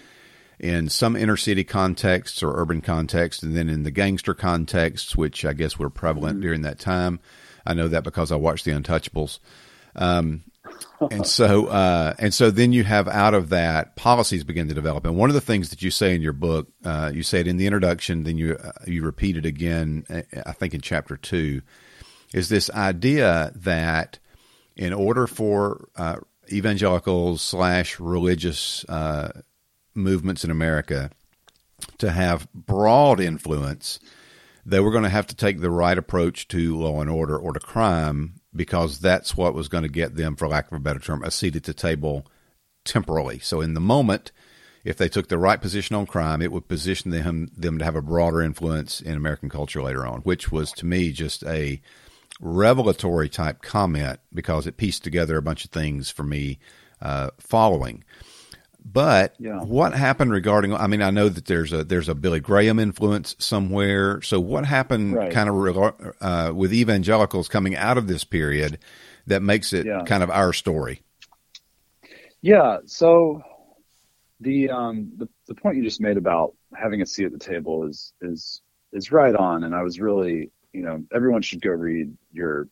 [0.59, 5.44] in some inner city contexts or urban contexts, and then in the gangster contexts, which
[5.44, 6.42] I guess were prevalent mm-hmm.
[6.42, 7.20] during that time.
[7.66, 9.38] I know that because I watched The Untouchables.
[9.96, 10.44] Um,
[11.11, 15.05] and so, uh, and so then you have out of that policies begin to develop.
[15.05, 17.48] And one of the things that you say in your book, uh, you say it
[17.48, 20.05] in the introduction, then you uh, you repeat it again,
[20.46, 21.62] I think in chapter two,
[22.33, 24.19] is this idea that
[24.77, 26.16] in order for uh,
[26.51, 29.31] evangelicals slash religious uh,
[29.95, 31.11] movements in America
[31.99, 33.99] to have broad influence,
[34.64, 37.53] they were going to have to take the right approach to law and order or
[37.53, 40.99] to crime because that's what was going to get them, for lack of a better
[40.99, 42.27] term, a seat at the table
[42.85, 43.38] temporally.
[43.38, 44.33] So in the moment,
[44.85, 47.97] if they took the right position on crime, it would position them them to have
[47.97, 51.81] a broader influence in American culture later on, which was to me just a
[52.40, 56.59] revelatory type comment because it pieced together a bunch of things for me
[57.00, 58.05] uh, following.
[58.83, 59.61] But yeah.
[59.61, 60.74] what happened regarding?
[60.74, 64.22] I mean, I know that there's a there's a Billy Graham influence somewhere.
[64.22, 65.31] So what happened, right.
[65.31, 68.79] kind of uh, with evangelicals coming out of this period,
[69.26, 70.03] that makes it yeah.
[70.07, 71.03] kind of our story?
[72.40, 72.79] Yeah.
[72.87, 73.42] So
[74.40, 77.87] the um the, the point you just made about having a seat at the table
[77.87, 82.16] is is is right on, and I was really you know everyone should go read
[82.33, 82.68] your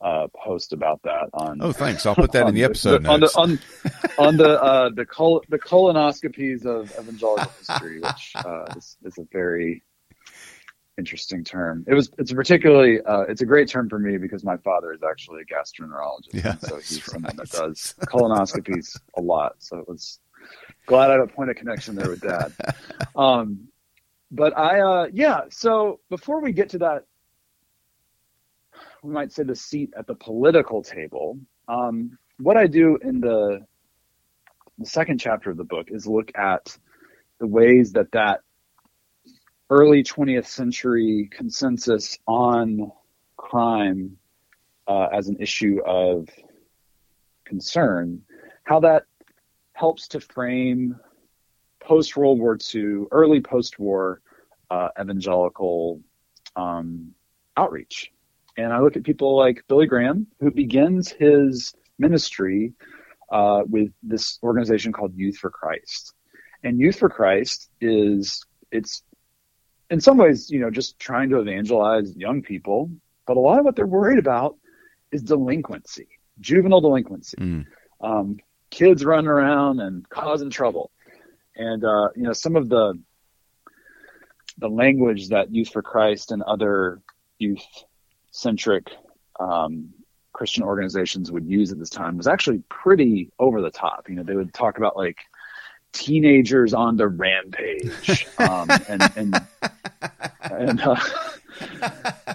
[0.00, 1.58] uh, post about that on.
[1.60, 2.04] Oh, thanks.
[2.04, 3.34] I'll put that in the episode the, notes.
[3.36, 3.60] On the
[4.18, 9.18] on, on the uh, the col- the colonoscopies of evangelical history, which uh, is, is
[9.18, 9.82] a very
[10.98, 11.84] interesting term.
[11.88, 14.92] It was it's a particularly uh, it's a great term for me because my father
[14.92, 17.04] is actually a gastroenterologist, yeah, so he's right.
[17.04, 19.54] someone that does colonoscopies a lot.
[19.58, 20.20] So it was
[20.86, 22.52] glad I have a point of connection there with dad.
[23.16, 23.68] Um,
[24.32, 25.42] but I uh, yeah.
[25.48, 27.04] So before we get to that
[29.04, 31.38] we might say the seat at the political table.
[31.68, 33.60] Um, what I do in the,
[34.78, 36.76] the second chapter of the book is look at
[37.38, 38.40] the ways that that
[39.68, 42.90] early 20th century consensus on
[43.36, 44.16] crime
[44.88, 46.28] uh, as an issue of
[47.44, 48.22] concern,
[48.62, 49.04] how that
[49.74, 50.98] helps to frame
[51.78, 54.22] post World War II, early post war
[54.70, 56.00] uh, evangelical
[56.56, 57.12] um,
[57.54, 58.13] outreach.
[58.56, 62.72] And I look at people like Billy Graham, who begins his ministry
[63.30, 66.12] uh, with this organization called Youth for Christ.
[66.62, 69.02] And Youth for Christ is, it's
[69.90, 72.90] in some ways, you know, just trying to evangelize young people.
[73.26, 74.56] But a lot of what they're worried about
[75.10, 76.08] is delinquency,
[76.40, 77.36] juvenile delinquency.
[77.38, 77.66] Mm.
[78.00, 78.38] Um,
[78.70, 80.90] kids running around and causing trouble.
[81.56, 82.98] And, uh, you know, some of the,
[84.58, 87.00] the language that Youth for Christ and other
[87.38, 87.66] youth
[88.34, 88.88] centric
[89.38, 89.90] um,
[90.32, 94.08] Christian organizations would use at this time was actually pretty over the top.
[94.08, 95.18] You know, they would talk about like
[95.92, 99.34] teenagers on the rampage, um, and and
[100.42, 100.96] and uh,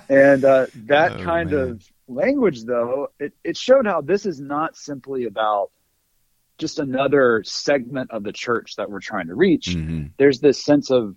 [0.09, 1.59] and uh, that oh, kind man.
[1.59, 5.69] of language, though, it it showed how this is not simply about
[6.57, 9.67] just another segment of the church that we're trying to reach.
[9.67, 10.07] Mm-hmm.
[10.17, 11.15] There's this sense of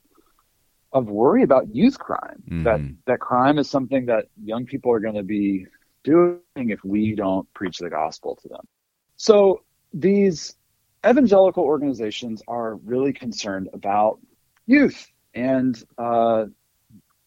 [0.92, 2.42] of worry about youth crime.
[2.48, 2.62] Mm-hmm.
[2.64, 5.66] That that crime is something that young people are going to be
[6.04, 8.66] doing if we don't preach the gospel to them.
[9.16, 9.62] So
[9.94, 10.56] these
[11.06, 14.20] evangelical organizations are really concerned about
[14.66, 16.46] youth, and uh,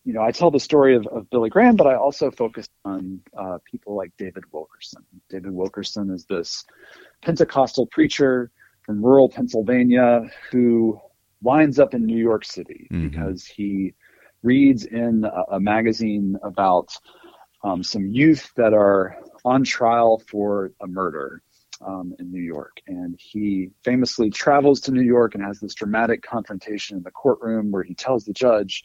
[0.04, 3.22] you know I tell the story of, of, Billy Graham, but I also focus on
[3.38, 5.04] uh, people like David Wilkerson.
[5.30, 6.66] David Wilkerson is this
[7.22, 8.52] Pentecostal preacher
[8.84, 11.00] from rural Pennsylvania who
[11.46, 13.08] winds up in New York City mm-hmm.
[13.08, 13.94] because he
[14.44, 16.98] reads in a, a magazine about
[17.64, 21.42] um, some youth that are on trial for a murder
[21.86, 22.82] um, in New York.
[22.88, 27.72] And he famously travels to New York and has this dramatic confrontation in the courtroom
[27.72, 28.84] where he tells the judge,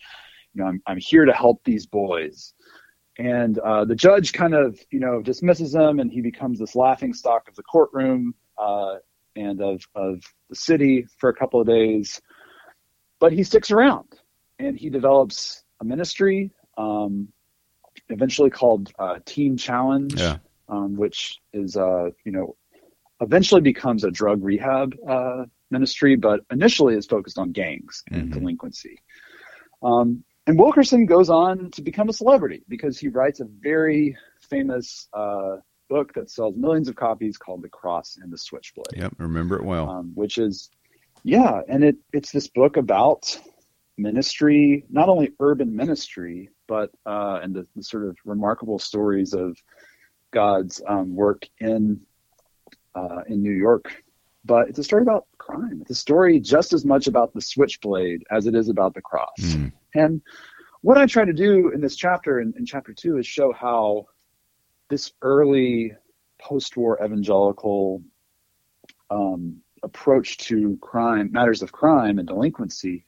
[0.54, 2.52] you know, I'm, I'm here to help these boys.
[3.18, 7.12] And uh, the judge kind of, you know, dismisses him and he becomes this laughing
[7.12, 8.96] stock of the courtroom uh,
[9.36, 12.20] and of, of the city for a couple of days
[13.20, 14.08] but he sticks around
[14.58, 17.28] and he develops a ministry, um,
[18.08, 20.38] eventually called uh, Teen Challenge, yeah.
[20.68, 22.56] um, which is, uh, you know,
[23.20, 28.38] eventually becomes a drug rehab uh, ministry, but initially is focused on gangs and mm-hmm.
[28.38, 28.98] delinquency.
[29.82, 35.08] Um, and Wilkerson goes on to become a celebrity because he writes a very famous
[35.12, 38.96] uh, book that sells millions of copies called The Cross and the Switchblade.
[38.96, 39.88] Yep, remember it well.
[39.88, 40.70] Um, which is
[41.22, 43.38] yeah, and it it's this book about
[43.98, 49.56] ministry, not only urban ministry, but uh, and the, the, sort of remarkable stories of
[50.30, 52.00] God's um, work in
[52.94, 53.92] uh, in New York.
[54.44, 55.80] But it's a story about crime.
[55.82, 59.38] It's a story just as much about the switchblade as it is about the cross.
[59.38, 59.72] Mm.
[59.94, 60.22] And
[60.80, 64.06] what I try to do in this chapter, in, in chapter two, is show how
[64.88, 65.92] this early
[66.40, 68.02] post-war evangelical
[69.10, 73.04] um, approach to crime, matters of crime and delinquency,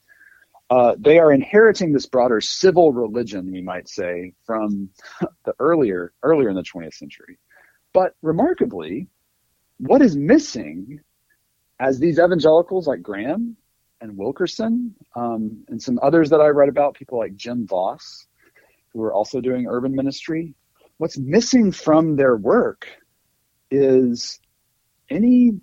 [0.71, 4.89] uh, they are inheriting this broader civil religion, you might say, from
[5.45, 7.39] the earlier earlier in the 20th century.
[7.93, 9.09] But remarkably,
[9.79, 11.01] what is missing,
[11.79, 13.57] as these evangelicals like Graham
[14.01, 18.27] and Wilkerson um, and some others that I read about, people like Jim Vaus,
[18.93, 20.55] who are also doing urban ministry,
[20.97, 22.87] what's missing from their work
[23.71, 24.41] is
[25.11, 25.61] any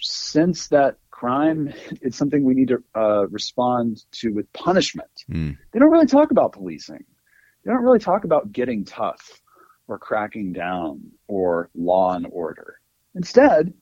[0.00, 5.24] sense that crime is something we need to uh, respond to with punishment.
[5.30, 5.56] Mm.
[5.72, 7.04] They don't really talk about policing.
[7.64, 9.40] They don't really talk about getting tough
[9.88, 12.80] or cracking down or law and order.
[13.14, 13.74] Instead,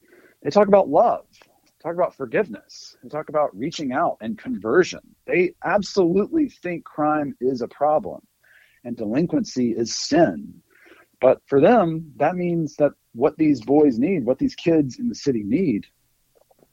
[0.43, 1.27] they talk about love,
[1.83, 5.01] talk about forgiveness, they talk about reaching out and conversion.
[5.27, 8.23] They absolutely think crime is a problem
[8.85, 10.63] and delinquency is sin.
[11.21, 15.15] But for them, that means that what these boys need, what these kids in the
[15.15, 15.87] city need,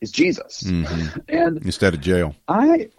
[0.03, 0.63] is Jesus.
[0.63, 1.23] Mhm.
[1.29, 2.35] And Instead of jail.
[2.47, 2.89] I,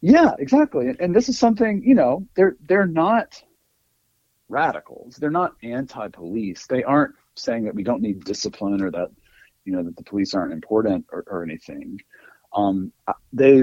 [0.00, 0.88] yeah, exactly.
[0.88, 3.42] And, and this is something you know they're they're not
[4.48, 5.16] radicals.
[5.16, 6.66] They're not anti-police.
[6.66, 9.10] They aren't saying that we don't need discipline or that
[9.64, 11.98] you know that the police aren't important or, or anything.
[12.54, 12.92] Um,
[13.32, 13.62] they,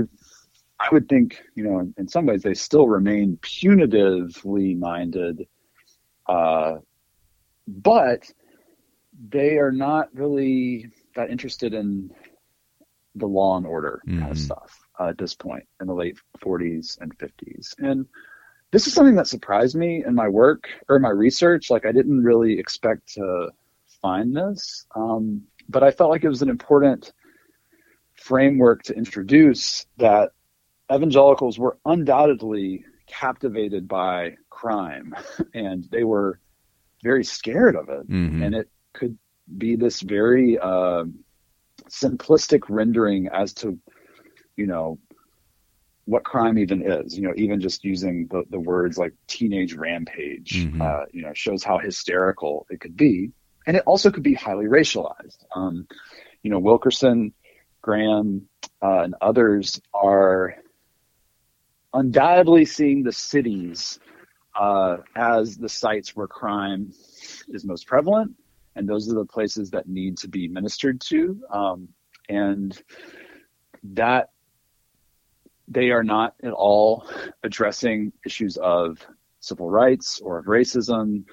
[0.80, 5.46] I would think, you know, in, in some ways they still remain punitively minded,
[6.28, 6.78] uh,
[7.68, 8.24] but
[9.30, 12.10] they are not really that interested in
[13.16, 14.42] the law and order kind of Mhm.
[14.42, 17.76] stuff uh, at this point in the late 40s and 50s.
[17.80, 18.06] And
[18.72, 21.70] this is something that surprised me in my work or my research.
[21.70, 23.50] Like I didn't really expect to
[24.02, 27.12] find this, um, but I felt like it was an important
[28.16, 30.32] framework to introduce that
[30.92, 35.16] evangelicals were undoubtedly captivated by crime
[35.54, 36.40] and they were
[37.04, 38.44] very scared of it Mhm.
[38.44, 39.18] and it could
[39.58, 41.06] be this very uh,
[41.90, 43.78] simplistic rendering as to
[44.56, 44.98] you know
[46.06, 50.68] what crime even is you know even just using the, the words like teenage rampage
[50.68, 50.82] Mhm.
[50.82, 53.32] uh, you know shows how hysterical it could be.
[53.68, 55.44] And it also could be highly racialized.
[55.56, 55.88] Um,
[56.44, 57.34] you know wilkerson
[57.82, 58.48] graham
[58.82, 60.56] uh, and others are
[61.94, 64.00] undoubtedly seeing the cities
[64.60, 66.92] uh, as the sites where crime
[67.50, 68.32] is most prevalent,
[68.76, 71.42] and those are the places that need to be ministered to.
[71.52, 71.90] Um,
[72.30, 72.82] and
[73.84, 74.30] that
[75.68, 77.08] they are not at all
[77.44, 78.98] addressing issues of
[79.40, 81.24] civil rights or of racism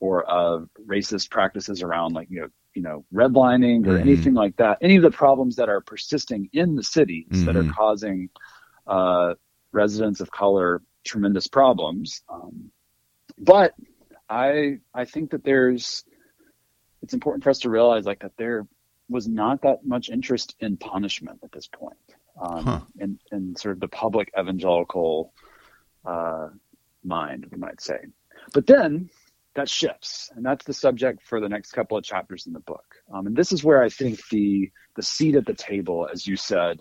[0.00, 4.00] or of racist practices around like you know you know redlining or Mhm.
[4.00, 7.64] anything like that any of the problems that are persisting in the cities that are
[7.64, 7.74] Mhm.
[7.74, 8.28] causing
[8.86, 9.34] uh,
[9.72, 12.70] residents of color tremendous problems um,
[13.38, 13.74] but
[14.28, 16.04] i i think that there's
[17.04, 18.66] it's important for us to realize like that there
[19.10, 21.96] was not that much interest in punishment at this point
[22.40, 22.80] um, Huh.
[22.98, 25.32] in, in sort of the public evangelical
[26.04, 26.48] uh,
[27.04, 27.98] mind, we might say.
[28.52, 29.10] But then
[29.54, 32.96] that shifts, and that's the subject for the next couple of chapters in the book.
[33.12, 36.36] Um, and this is where I think the the seat at the table, as you
[36.36, 36.80] said,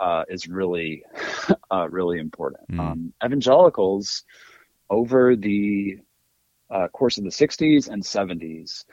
[0.00, 1.04] uh, is really
[1.70, 2.70] uh, really important.
[2.70, 2.80] Mm.
[2.80, 4.24] Um, evangelicals
[4.90, 5.98] over the
[6.70, 8.84] uh, course of the 60s and 70s,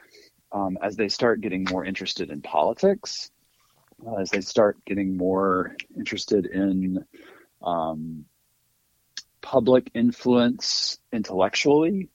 [0.52, 3.30] um, as they start getting more interested in politics,
[4.06, 7.04] uh, as they start getting more interested in
[7.62, 8.24] um,
[9.40, 12.08] public influence intellectually,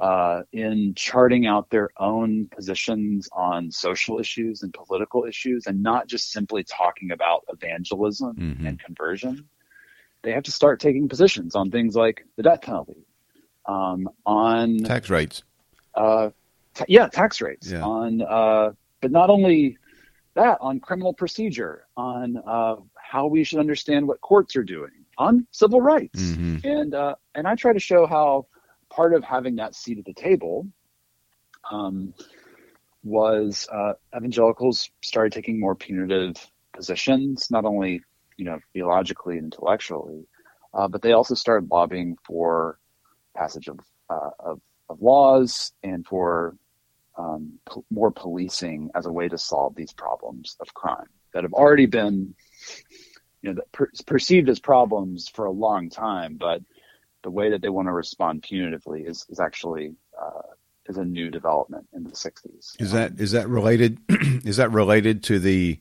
[0.00, 6.06] uh, in charting out their own positions on social issues and political issues, and not
[6.06, 8.66] just simply talking about evangelism Mhm.
[8.66, 9.48] and conversion.
[10.22, 13.04] They have to start taking positions on things like the death penalty,
[13.66, 15.42] um, on Tax rates.
[15.94, 16.30] uh,
[16.74, 17.84] ta- yeah, tax rates Yeah.
[17.84, 19.78] on, uh, but not only
[20.34, 25.46] that, on criminal procedure, on uh, how we should understand what courts are doing, on
[25.50, 26.64] civil rights, Mhm.
[26.64, 28.46] and uh, and I try to show how
[28.90, 30.66] part of having that seat at the table
[31.70, 32.14] um,
[33.02, 36.34] was uh, evangelicals started taking more punitive
[36.72, 38.02] positions, not only
[38.36, 40.26] you know theologically and intellectually,
[40.74, 42.78] uh, but they also started lobbying for
[43.36, 43.78] passage of
[44.08, 46.56] uh, of, of laws and for
[47.16, 51.52] um, po- more policing as a way to solve these problems of crime that have
[51.52, 52.34] already been
[53.42, 56.62] you know per- perceived as problems for a long time, but
[57.22, 60.40] the way that they want to respond punitively is, is actually uh,
[60.86, 62.80] is a new development in the 60s.
[62.80, 63.98] Is that is that related?
[64.44, 65.78] is that related to the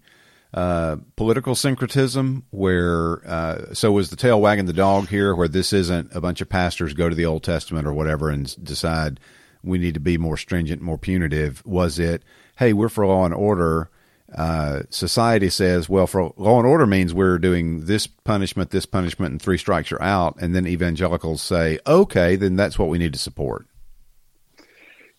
[0.54, 2.46] uh, political syncretism?
[2.50, 5.36] Where uh, so was the tail wagging the dog here?
[5.36, 8.64] Where this isn't a bunch of pastors go to the Old Testament or whatever and
[8.64, 9.20] decide
[9.64, 11.66] we need to be more stringent, more punitive.
[11.66, 12.24] Was it?
[12.58, 13.90] Hey, we're for law and order.
[14.36, 19.32] Uh, society says, well, for law and order means we're doing this punishment, this punishment,
[19.32, 20.40] and three strikes you're out.
[20.40, 23.66] And then evangelicals say, okay, then that's what we need to support.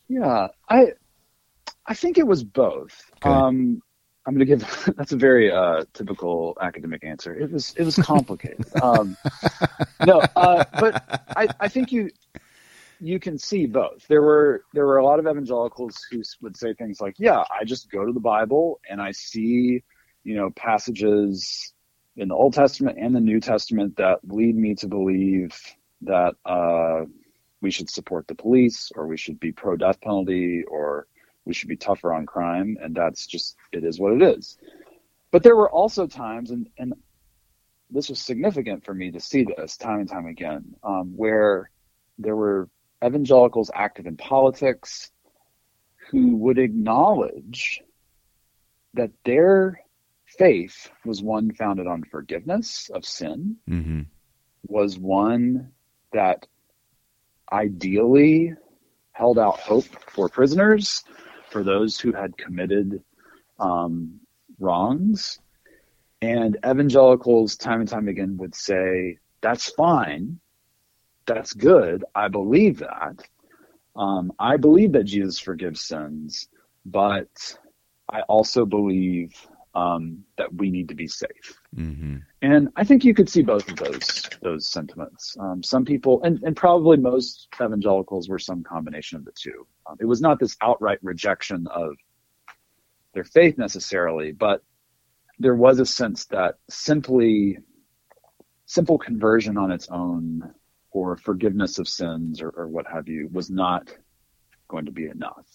[0.09, 0.93] Yeah, I
[1.87, 3.11] I think it was both.
[3.17, 3.31] Okay.
[3.35, 3.83] Um,
[4.27, 7.35] I'm going to give that's a very uh, typical academic answer.
[7.35, 8.67] It was it was complicated.
[8.83, 9.17] um,
[10.05, 12.11] no, uh, but I, I think you
[13.01, 14.07] you can see both.
[14.09, 17.65] There were there were a lot of evangelicals who would say things like, "Yeah, I
[17.65, 19.83] just go to the Bible and I see
[20.25, 21.73] you know, passages
[22.17, 25.59] in the Old Testament and the New Testament that lead me to believe
[26.03, 27.05] that uh,
[27.61, 31.07] we should support the police or we should be pro death penalty or
[31.45, 32.77] we should be tougher on crime.
[32.81, 34.59] And that's just, it is what it is.
[35.31, 36.95] But there were also times, and, and
[37.91, 41.71] this was significant for me to see this time and time again, um, where
[42.19, 42.69] there were
[43.05, 45.11] evangelicals active in politics
[46.11, 47.83] who would acknowledge
[48.95, 49.81] that their
[50.27, 54.03] faith was one founded on forgiveness of sin, mm-hmm.
[54.67, 55.71] was one
[56.13, 56.47] that
[57.53, 58.53] ideally
[59.13, 61.05] held out hope for prisoners,
[61.51, 63.03] for those who had committed
[63.59, 64.21] um,
[64.59, 65.39] wrongs.
[66.23, 70.39] And evangelicals, time and time again, would say, that's fine.
[71.27, 72.05] That's good.
[72.15, 73.27] I believe that.
[73.97, 76.49] Um, I believe that Jesus forgives sins,
[76.85, 77.57] but
[78.09, 79.33] I also believe
[79.75, 81.59] um, that we need to be safe.
[81.77, 82.17] Mm-hmm.
[82.43, 85.37] And I think you could see both of those those sentiments.
[85.39, 89.67] Um, some people, and, and probably most evangelicals, were some combination of the two.
[89.91, 91.97] Um, it was not this outright rejection of
[93.15, 94.63] their faith necessarily, but
[95.39, 97.59] there was a sense that simply
[98.67, 100.55] simple conversion on its own
[100.93, 103.93] or forgiveness of sins or, or what have you was not
[104.69, 105.47] going to be enough.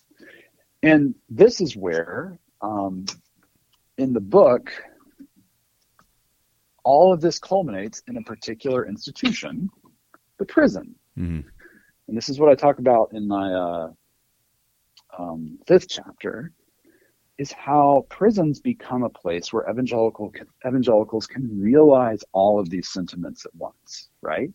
[0.84, 3.06] And this is where um,
[3.98, 4.72] in the book,
[6.84, 9.70] all of this culminates in a particular institution,
[10.38, 10.96] the prison.
[11.18, 11.48] Mm-hmm.
[12.08, 13.92] And this is what I talk about in my uh,
[15.18, 16.51] um, fifth chapter,
[17.38, 20.32] is how prisons become a place where evangelical
[20.66, 24.51] evangelicals can realize all of these sentiments at once, right?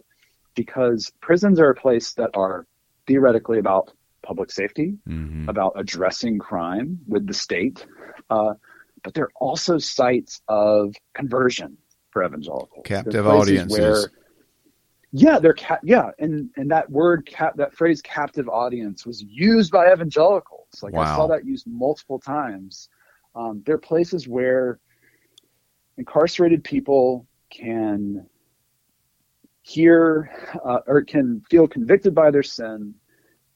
[0.54, 2.66] Because prisons are a place that are
[3.06, 3.92] theoretically about
[4.22, 5.48] public safety, mm-hmm.
[5.48, 7.86] about addressing crime with the state,
[8.30, 8.54] uh,
[9.02, 11.76] but they're also sites of conversion
[12.10, 12.82] for evangelicals.
[12.84, 13.78] Captive audiences.
[13.78, 14.10] Where,
[15.12, 19.72] yeah, they're ca- yeah, and and that word cap that phrase captive audience was used
[19.72, 20.68] by evangelicals.
[20.82, 21.02] Like wow.
[21.02, 22.88] I saw that used multiple times.
[23.34, 24.78] Um, they're places where
[25.96, 28.26] incarcerated people can
[29.62, 30.30] hear
[30.64, 32.94] uh, or can feel convicted by their sin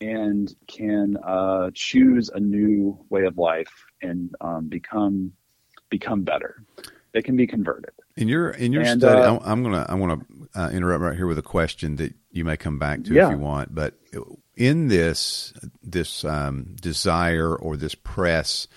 [0.01, 5.33] and can uh, choose a new way of life and um, become
[5.89, 6.65] become better.
[7.13, 7.93] They can be converted.
[8.17, 11.17] In your in your and, study, uh, I'm gonna I want to uh, interrupt right
[11.17, 13.27] here with a question that you may come back to yeah.
[13.27, 13.75] if you want.
[13.75, 13.95] But
[14.55, 15.53] in this
[15.83, 18.69] this um, desire or this press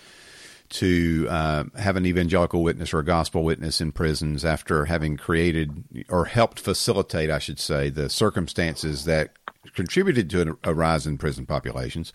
[0.69, 5.83] to uh, have an evangelical witness or a gospel witness in prisons after having created
[6.09, 9.31] or helped facilitate, I should say, the circumstances that
[9.73, 12.11] contributed to a rise in prison populations.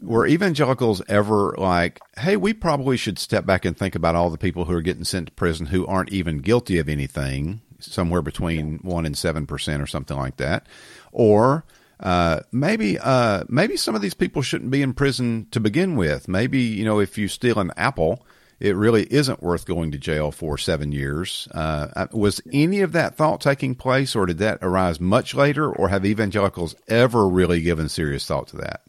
[0.00, 4.38] Were evangelicals ever like, hey, we probably should step back and think about all the
[4.38, 8.78] people who are getting sent to prison who aren't even guilty of anything, somewhere between
[8.78, 10.66] one and seven percent or something like that,
[11.12, 11.64] or
[12.00, 16.28] uh, maybe uh, maybe some of these people shouldn't be in prison to begin with.
[16.28, 18.26] Maybe you know if you steal an apple,
[18.60, 21.48] it really isn't worth going to jail for seven years.
[21.52, 25.72] Uh, uh, was any of that thought taking place, or did that arise much later,
[25.72, 28.82] or have evangelicals ever really given serious thought to that?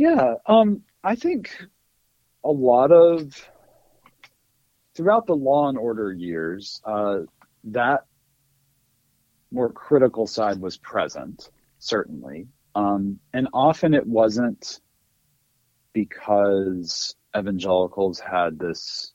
[0.00, 1.54] Yeah, um, I think
[2.42, 3.50] a lot of
[4.94, 7.18] throughout the Law and Order years, uh,
[7.64, 8.06] that
[9.52, 12.48] more critical side was present, certainly.
[12.74, 14.80] Um, and often it wasn't
[15.92, 19.12] because evangelicals had this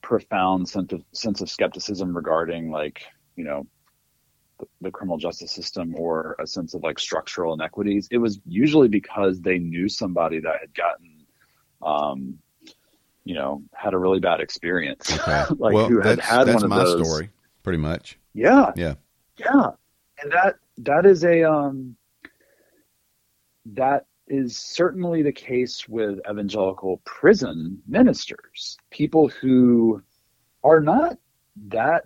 [0.00, 3.04] profound sense of, sense of skepticism regarding, like,
[3.36, 3.68] you know,
[4.80, 8.08] the, criminal justice system or a sense of like structural inequities.
[8.10, 11.26] It was usually because they knew somebody that had gotten,
[11.82, 12.38] um,
[13.24, 15.12] you know, had a really bad experience.
[15.12, 15.44] Okay.
[15.58, 17.06] like well, who had had one of my those.
[17.06, 17.30] story,
[17.62, 18.18] pretty much.
[18.34, 18.72] Yeah.
[18.76, 18.94] Yeah.
[19.36, 19.70] Yeah.
[20.22, 21.96] And that that is a um
[23.66, 30.02] that is certainly the case with evangelical prison ministers, people who
[30.64, 31.18] are not
[31.68, 32.04] that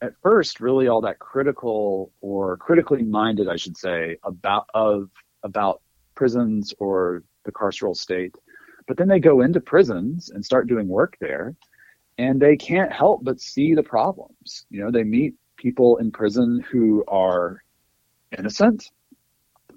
[0.00, 5.10] at first really all that critical or critically minded, I should say, about of
[5.42, 5.82] about
[6.14, 8.34] prisons or the carceral state.
[8.86, 11.54] But then they go into prisons and start doing work there
[12.18, 14.66] and they can't help but see the problems.
[14.70, 17.62] You know, they meet people in prison who are
[18.36, 18.90] innocent.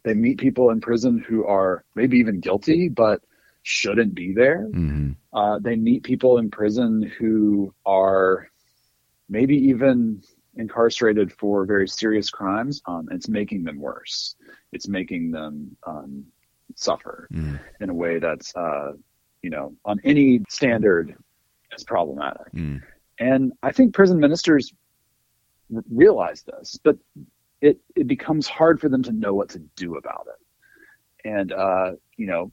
[0.04, 3.22] They meet people in prison who are maybe even guilty, but
[3.64, 4.68] shouldn't be there.
[4.74, 5.12] Mm-hmm.
[5.34, 8.50] Uh, they meet people in prison who are
[9.32, 10.22] maybe even
[10.56, 12.82] incarcerated for very serious crimes.
[12.86, 14.36] Um, it's making them worse.
[14.72, 16.26] It's making them um,
[16.76, 17.60] suffer mm.
[17.80, 18.92] in a way that's uh,
[19.42, 21.16] you know, on any standard
[21.76, 22.52] is problematic.
[22.54, 22.82] Mm.
[23.20, 24.74] And I think prison ministers
[25.76, 26.98] r- realize this, but
[27.62, 31.28] it, it becomes hard for them to know what to do about it.
[31.28, 32.52] And, uh, you know,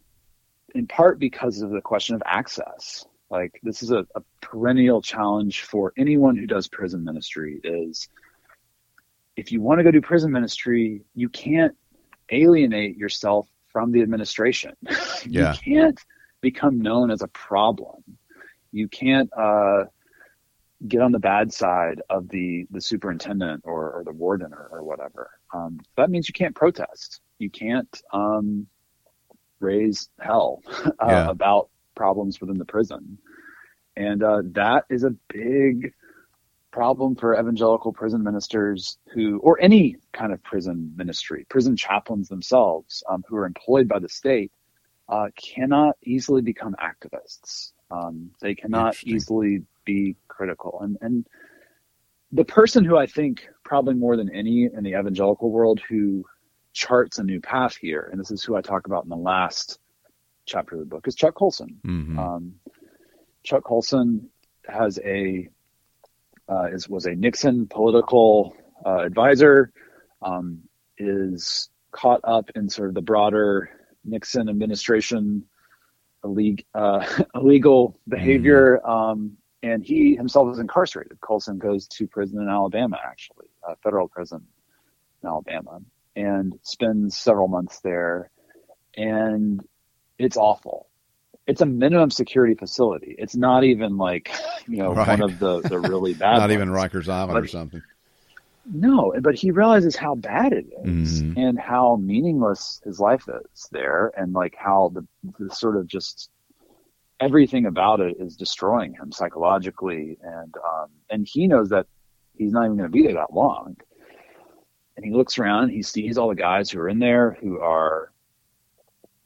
[0.75, 3.07] in part because of the question of access.
[3.31, 8.09] Like this is a, a perennial challenge for anyone who does prison ministry is
[9.37, 11.77] if you want to go do prison ministry, you can't
[12.31, 14.75] alienate yourself from the administration.
[15.27, 15.53] Yeah.
[15.53, 16.01] you can't
[16.41, 18.03] become known as a problem.
[18.71, 19.87] You can't uh,
[20.87, 24.85] get on the bad side of the the superintendent or, or the warden or, or
[24.85, 25.31] whatever.
[25.53, 27.21] Um, that means you can't protest.
[27.39, 28.69] You can't um,
[29.61, 31.29] raise hell uh, yeah.
[31.29, 31.69] about
[31.99, 33.19] problems within the prison,
[33.97, 35.93] and uh, that is a big
[36.71, 43.03] problem for evangelical prison ministers who, or any kind of prison ministry, prison chaplains themselves,
[43.11, 44.53] um, who are employed by the state,
[45.09, 47.73] uh, cannot easily become activists.
[47.91, 50.79] Um, they cannot easily be critical.
[50.83, 51.27] And, and
[52.31, 56.25] the person who I think probably more than any in the evangelical world who
[56.75, 59.79] charts a new path here, and this is who I talk about in the last
[60.49, 61.79] chapter of the book, is Chuck Colson.
[61.87, 62.19] Mm-hmm.
[62.19, 62.55] Um,
[63.45, 64.29] Chuck Colson
[64.67, 65.49] has a
[66.49, 69.73] uh, is was a Nixon political uh, advisor,
[70.23, 70.61] um,
[70.97, 73.71] is caught up in sort of the broader
[74.05, 75.45] Nixon administration
[76.25, 78.91] illeg- uh, illegal behavior, mm-hmm.
[78.91, 81.21] um, and he himself is incarcerated.
[81.21, 84.47] Colson goes to prison in Alabama, actually, a federal prison
[85.23, 85.81] in Alabama,
[86.17, 88.31] and spends several months there,
[88.97, 89.63] and
[90.19, 90.89] it's awful
[91.49, 93.17] it's a minimum security facility.
[93.19, 94.31] It's not even like
[94.69, 95.19] you know right.
[95.19, 96.35] one of the the really bad.
[96.35, 96.53] not ones.
[96.53, 97.83] even Rikers Island but, or something.
[98.71, 101.41] No, but he realizes how bad it is mm-hmm.
[101.41, 105.07] and how meaningless his life is there, and like how the,
[105.39, 106.31] the sort of just
[107.19, 111.87] everything about it is destroying him psychologically, and um, and he knows that
[112.37, 113.75] he's not even going to be there that long.
[114.97, 118.11] And he looks around, he sees all the guys who are in there who are,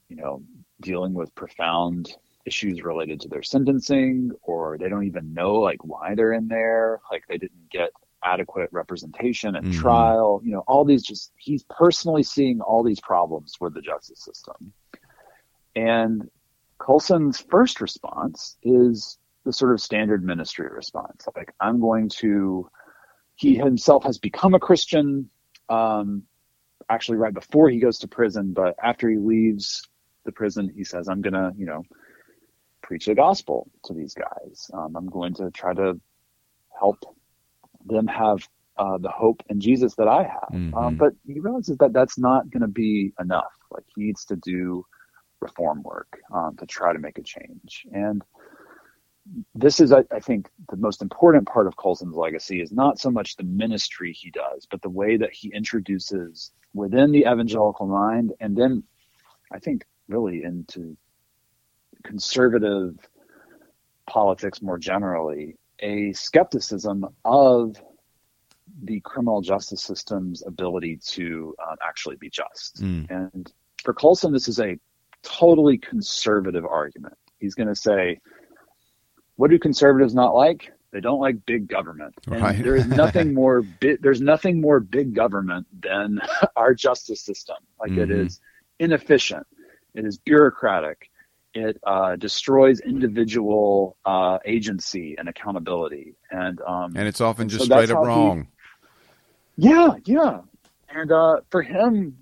[0.07, 0.43] you know,
[0.83, 2.15] dealing with profound
[2.45, 6.99] issues related to their sentencing or they don't even know like why they're in there.
[7.11, 7.91] Like they didn't get
[8.23, 9.79] adequate representation at mm-hmm.
[9.79, 10.41] trial.
[10.43, 14.73] You know all these just he's personally seeing all these problems with the justice system.
[15.75, 16.29] And
[16.77, 21.27] colson's first response is the sort of standard ministry response.
[21.35, 22.69] Like i'm going to
[23.35, 25.29] he himself has become a christian
[25.69, 26.23] um,
[26.89, 29.87] actually right before he goes to prison but after he leaves
[30.25, 31.83] the prison, he says, I'm going to, you know,
[32.81, 34.69] preach the gospel to these guys.
[34.73, 35.99] Um, I'm going to try to
[36.77, 37.03] help
[37.85, 38.47] them have
[38.77, 40.49] uh, the hope in Jesus that I have.
[40.51, 40.77] Um, mm-hmm.
[40.77, 43.53] Um, but he realizes that that's not going to be enough.
[43.71, 44.85] Like he needs to do
[45.39, 47.85] reform work um, to try to make a change.
[47.91, 48.23] And
[49.55, 53.09] this is, I, I, think, the most important part of Colson's legacy is not so
[53.09, 58.33] much the ministry he does, but the way that he introduces within the evangelical mind,
[58.39, 58.83] and then
[59.51, 60.97] I think really into
[62.03, 62.95] conservative
[64.07, 67.75] politics more generally, a skepticism of
[68.83, 72.81] the criminal justice system's ability to um, actually be just.
[72.81, 73.09] Mm.
[73.09, 73.51] And
[73.83, 74.77] for Colson, this is a
[75.21, 77.15] totally conservative argument.
[77.39, 78.19] He's going to say,
[79.35, 80.71] what do conservatives not like?
[80.91, 82.13] They don't like big government.
[82.27, 82.63] And right.
[82.63, 86.19] there is nothing more bi- there's nothing more big government than
[86.55, 87.57] our justice system.
[87.79, 88.01] Like mm-hmm.
[88.01, 88.39] it is
[88.79, 89.47] inefficient.
[89.93, 91.09] It is bureaucratic.
[91.53, 97.75] It uh, destroys individual uh, agency and accountability, and um, and it's often just so
[97.75, 98.47] straight up wrong.
[99.55, 100.39] He, yeah, yeah,
[100.89, 102.17] and uh, for him,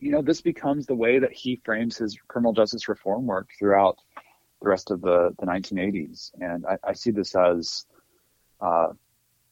[0.00, 3.98] you know, this becomes the way that he frames his criminal justice reform work throughout
[4.62, 7.84] the rest of the, the 1980s, and I, I see this as
[8.62, 8.88] uh,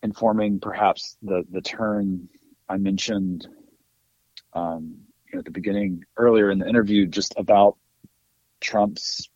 [0.02, 2.30] informing perhaps the the turn
[2.70, 3.46] I mentioned
[4.54, 4.96] um,
[5.38, 7.76] at the beginning earlier in the interview just about
[8.60, 9.28] Trump's,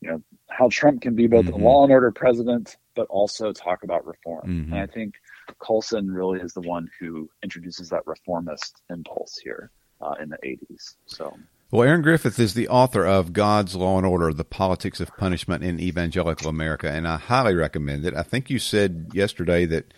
[0.00, 1.60] you know, how Trump can be both mm-hmm.
[1.60, 4.48] a law and order president, but also talk about reform.
[4.48, 4.72] Mm-hmm.
[4.72, 5.14] And I think
[5.58, 9.70] Colson really is the one who introduces that reformist impulse here
[10.00, 10.96] uh, in the 80s.
[11.06, 11.36] So.
[11.70, 15.62] Well, Aaron Griffith is the author of God's Law and Order, The Politics of Punishment
[15.62, 18.14] in Evangelical America, and I highly recommend it.
[18.14, 19.94] I think you said yesterday that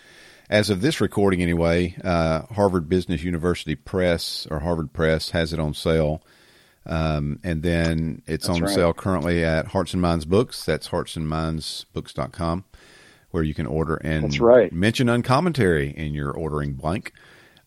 [0.53, 5.59] as of this recording anyway, uh, Harvard Business University Press or Harvard Press has it
[5.59, 6.23] on sale.
[6.85, 8.75] Um, and then it's that's on right.
[8.75, 10.65] sale currently at Hearts and Minds Books.
[10.65, 12.65] That's heartsandmindsbooks.com
[13.31, 14.71] where you can order and that's right.
[14.75, 17.15] mention uncommentary in your ordering blank.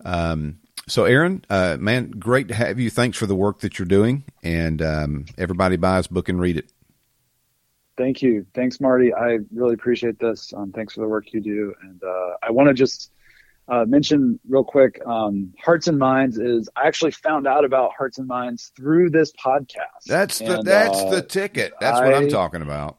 [0.06, 2.92] Um, so, Aaron, uh, man, great to have you.
[2.92, 4.26] Thanks for the work that you're doing.
[4.44, 6.72] And um, everybody buys book and read it.
[7.98, 8.46] Thank you.
[8.54, 9.14] Thanks, Marty.
[9.14, 10.54] I really appreciate this.
[10.56, 11.74] Um, thanks for the work you do.
[11.82, 13.12] And uh, I want to just
[13.68, 18.18] uh, mention real quick um, Hearts and Minds is I actually found out about Hearts
[18.18, 20.04] and Minds through this podcast.
[20.06, 21.74] That's the and, that's uh, the ticket.
[21.80, 22.98] That's I, what I'm talking about.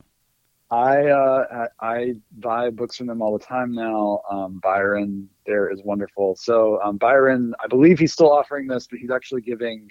[0.70, 4.22] I uh, I buy books from them all the time now.
[4.28, 6.34] Um, Byron there is wonderful.
[6.34, 9.88] So um, Byron, I believe he's still offering this, but he's actually giving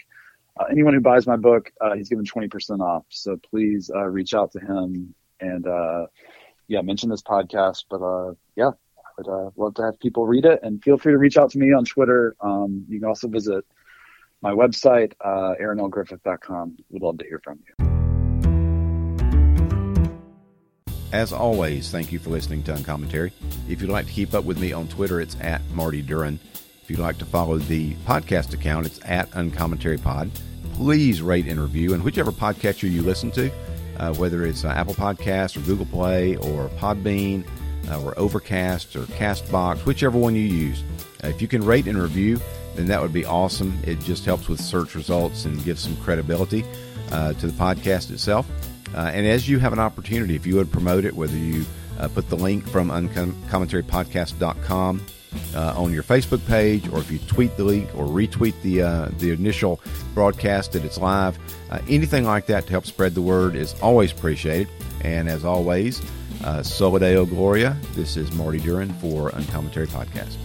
[0.58, 3.06] uh, anyone who buys my book, uh, he's twenty percent off.
[3.10, 6.08] So please uh, reach out to him and uh,
[6.68, 7.86] yeah, mention this podcast.
[7.90, 11.18] But uh, yeah, I would love to have people read it, and feel free to
[11.18, 12.36] reach out to me on Twitter.
[12.40, 13.66] Um, you can also visit
[14.42, 16.78] my website, uh, aaronlgriffith.com.
[16.90, 17.86] Would love to hear from you.
[21.12, 23.32] As always, thank you for listening to Uncommentary.
[23.70, 26.40] If you'd like to keep up with me on Twitter, it's at Marty Duren.
[26.86, 30.30] If you'd like to follow the podcast account, it's at Uncommentary Pod.
[30.74, 33.50] Please rate and review, and whichever podcatcher you listen to,
[33.98, 37.44] uh, whether it's uh, Apple Podcasts or Google Play or Podbean
[37.90, 40.84] uh, or Overcast or Castbox, whichever one you use.
[41.24, 42.40] Uh, if you can rate and review,
[42.76, 43.80] then that would be awesome.
[43.84, 46.64] It just helps with search results and gives some credibility
[47.12, 48.48] uh, to the podcast itself.
[48.94, 51.66] Uh, and as you have an opportunity, if you would promote it, whether you
[52.14, 55.02] put the link from uncommentarypodcast.com
[55.56, 59.10] uh, on your Facebook page, or if you tweet the link or retweet the uh,
[59.20, 59.80] the initial
[60.14, 61.38] broadcast that it's live,
[61.72, 64.68] uh, anything like that to help spread the word is always appreciated.
[65.04, 66.02] And as always,
[66.44, 67.78] uh, Soli Deo Gloria.
[67.94, 70.36] This is Marty Duren for Uncommentary Podcast.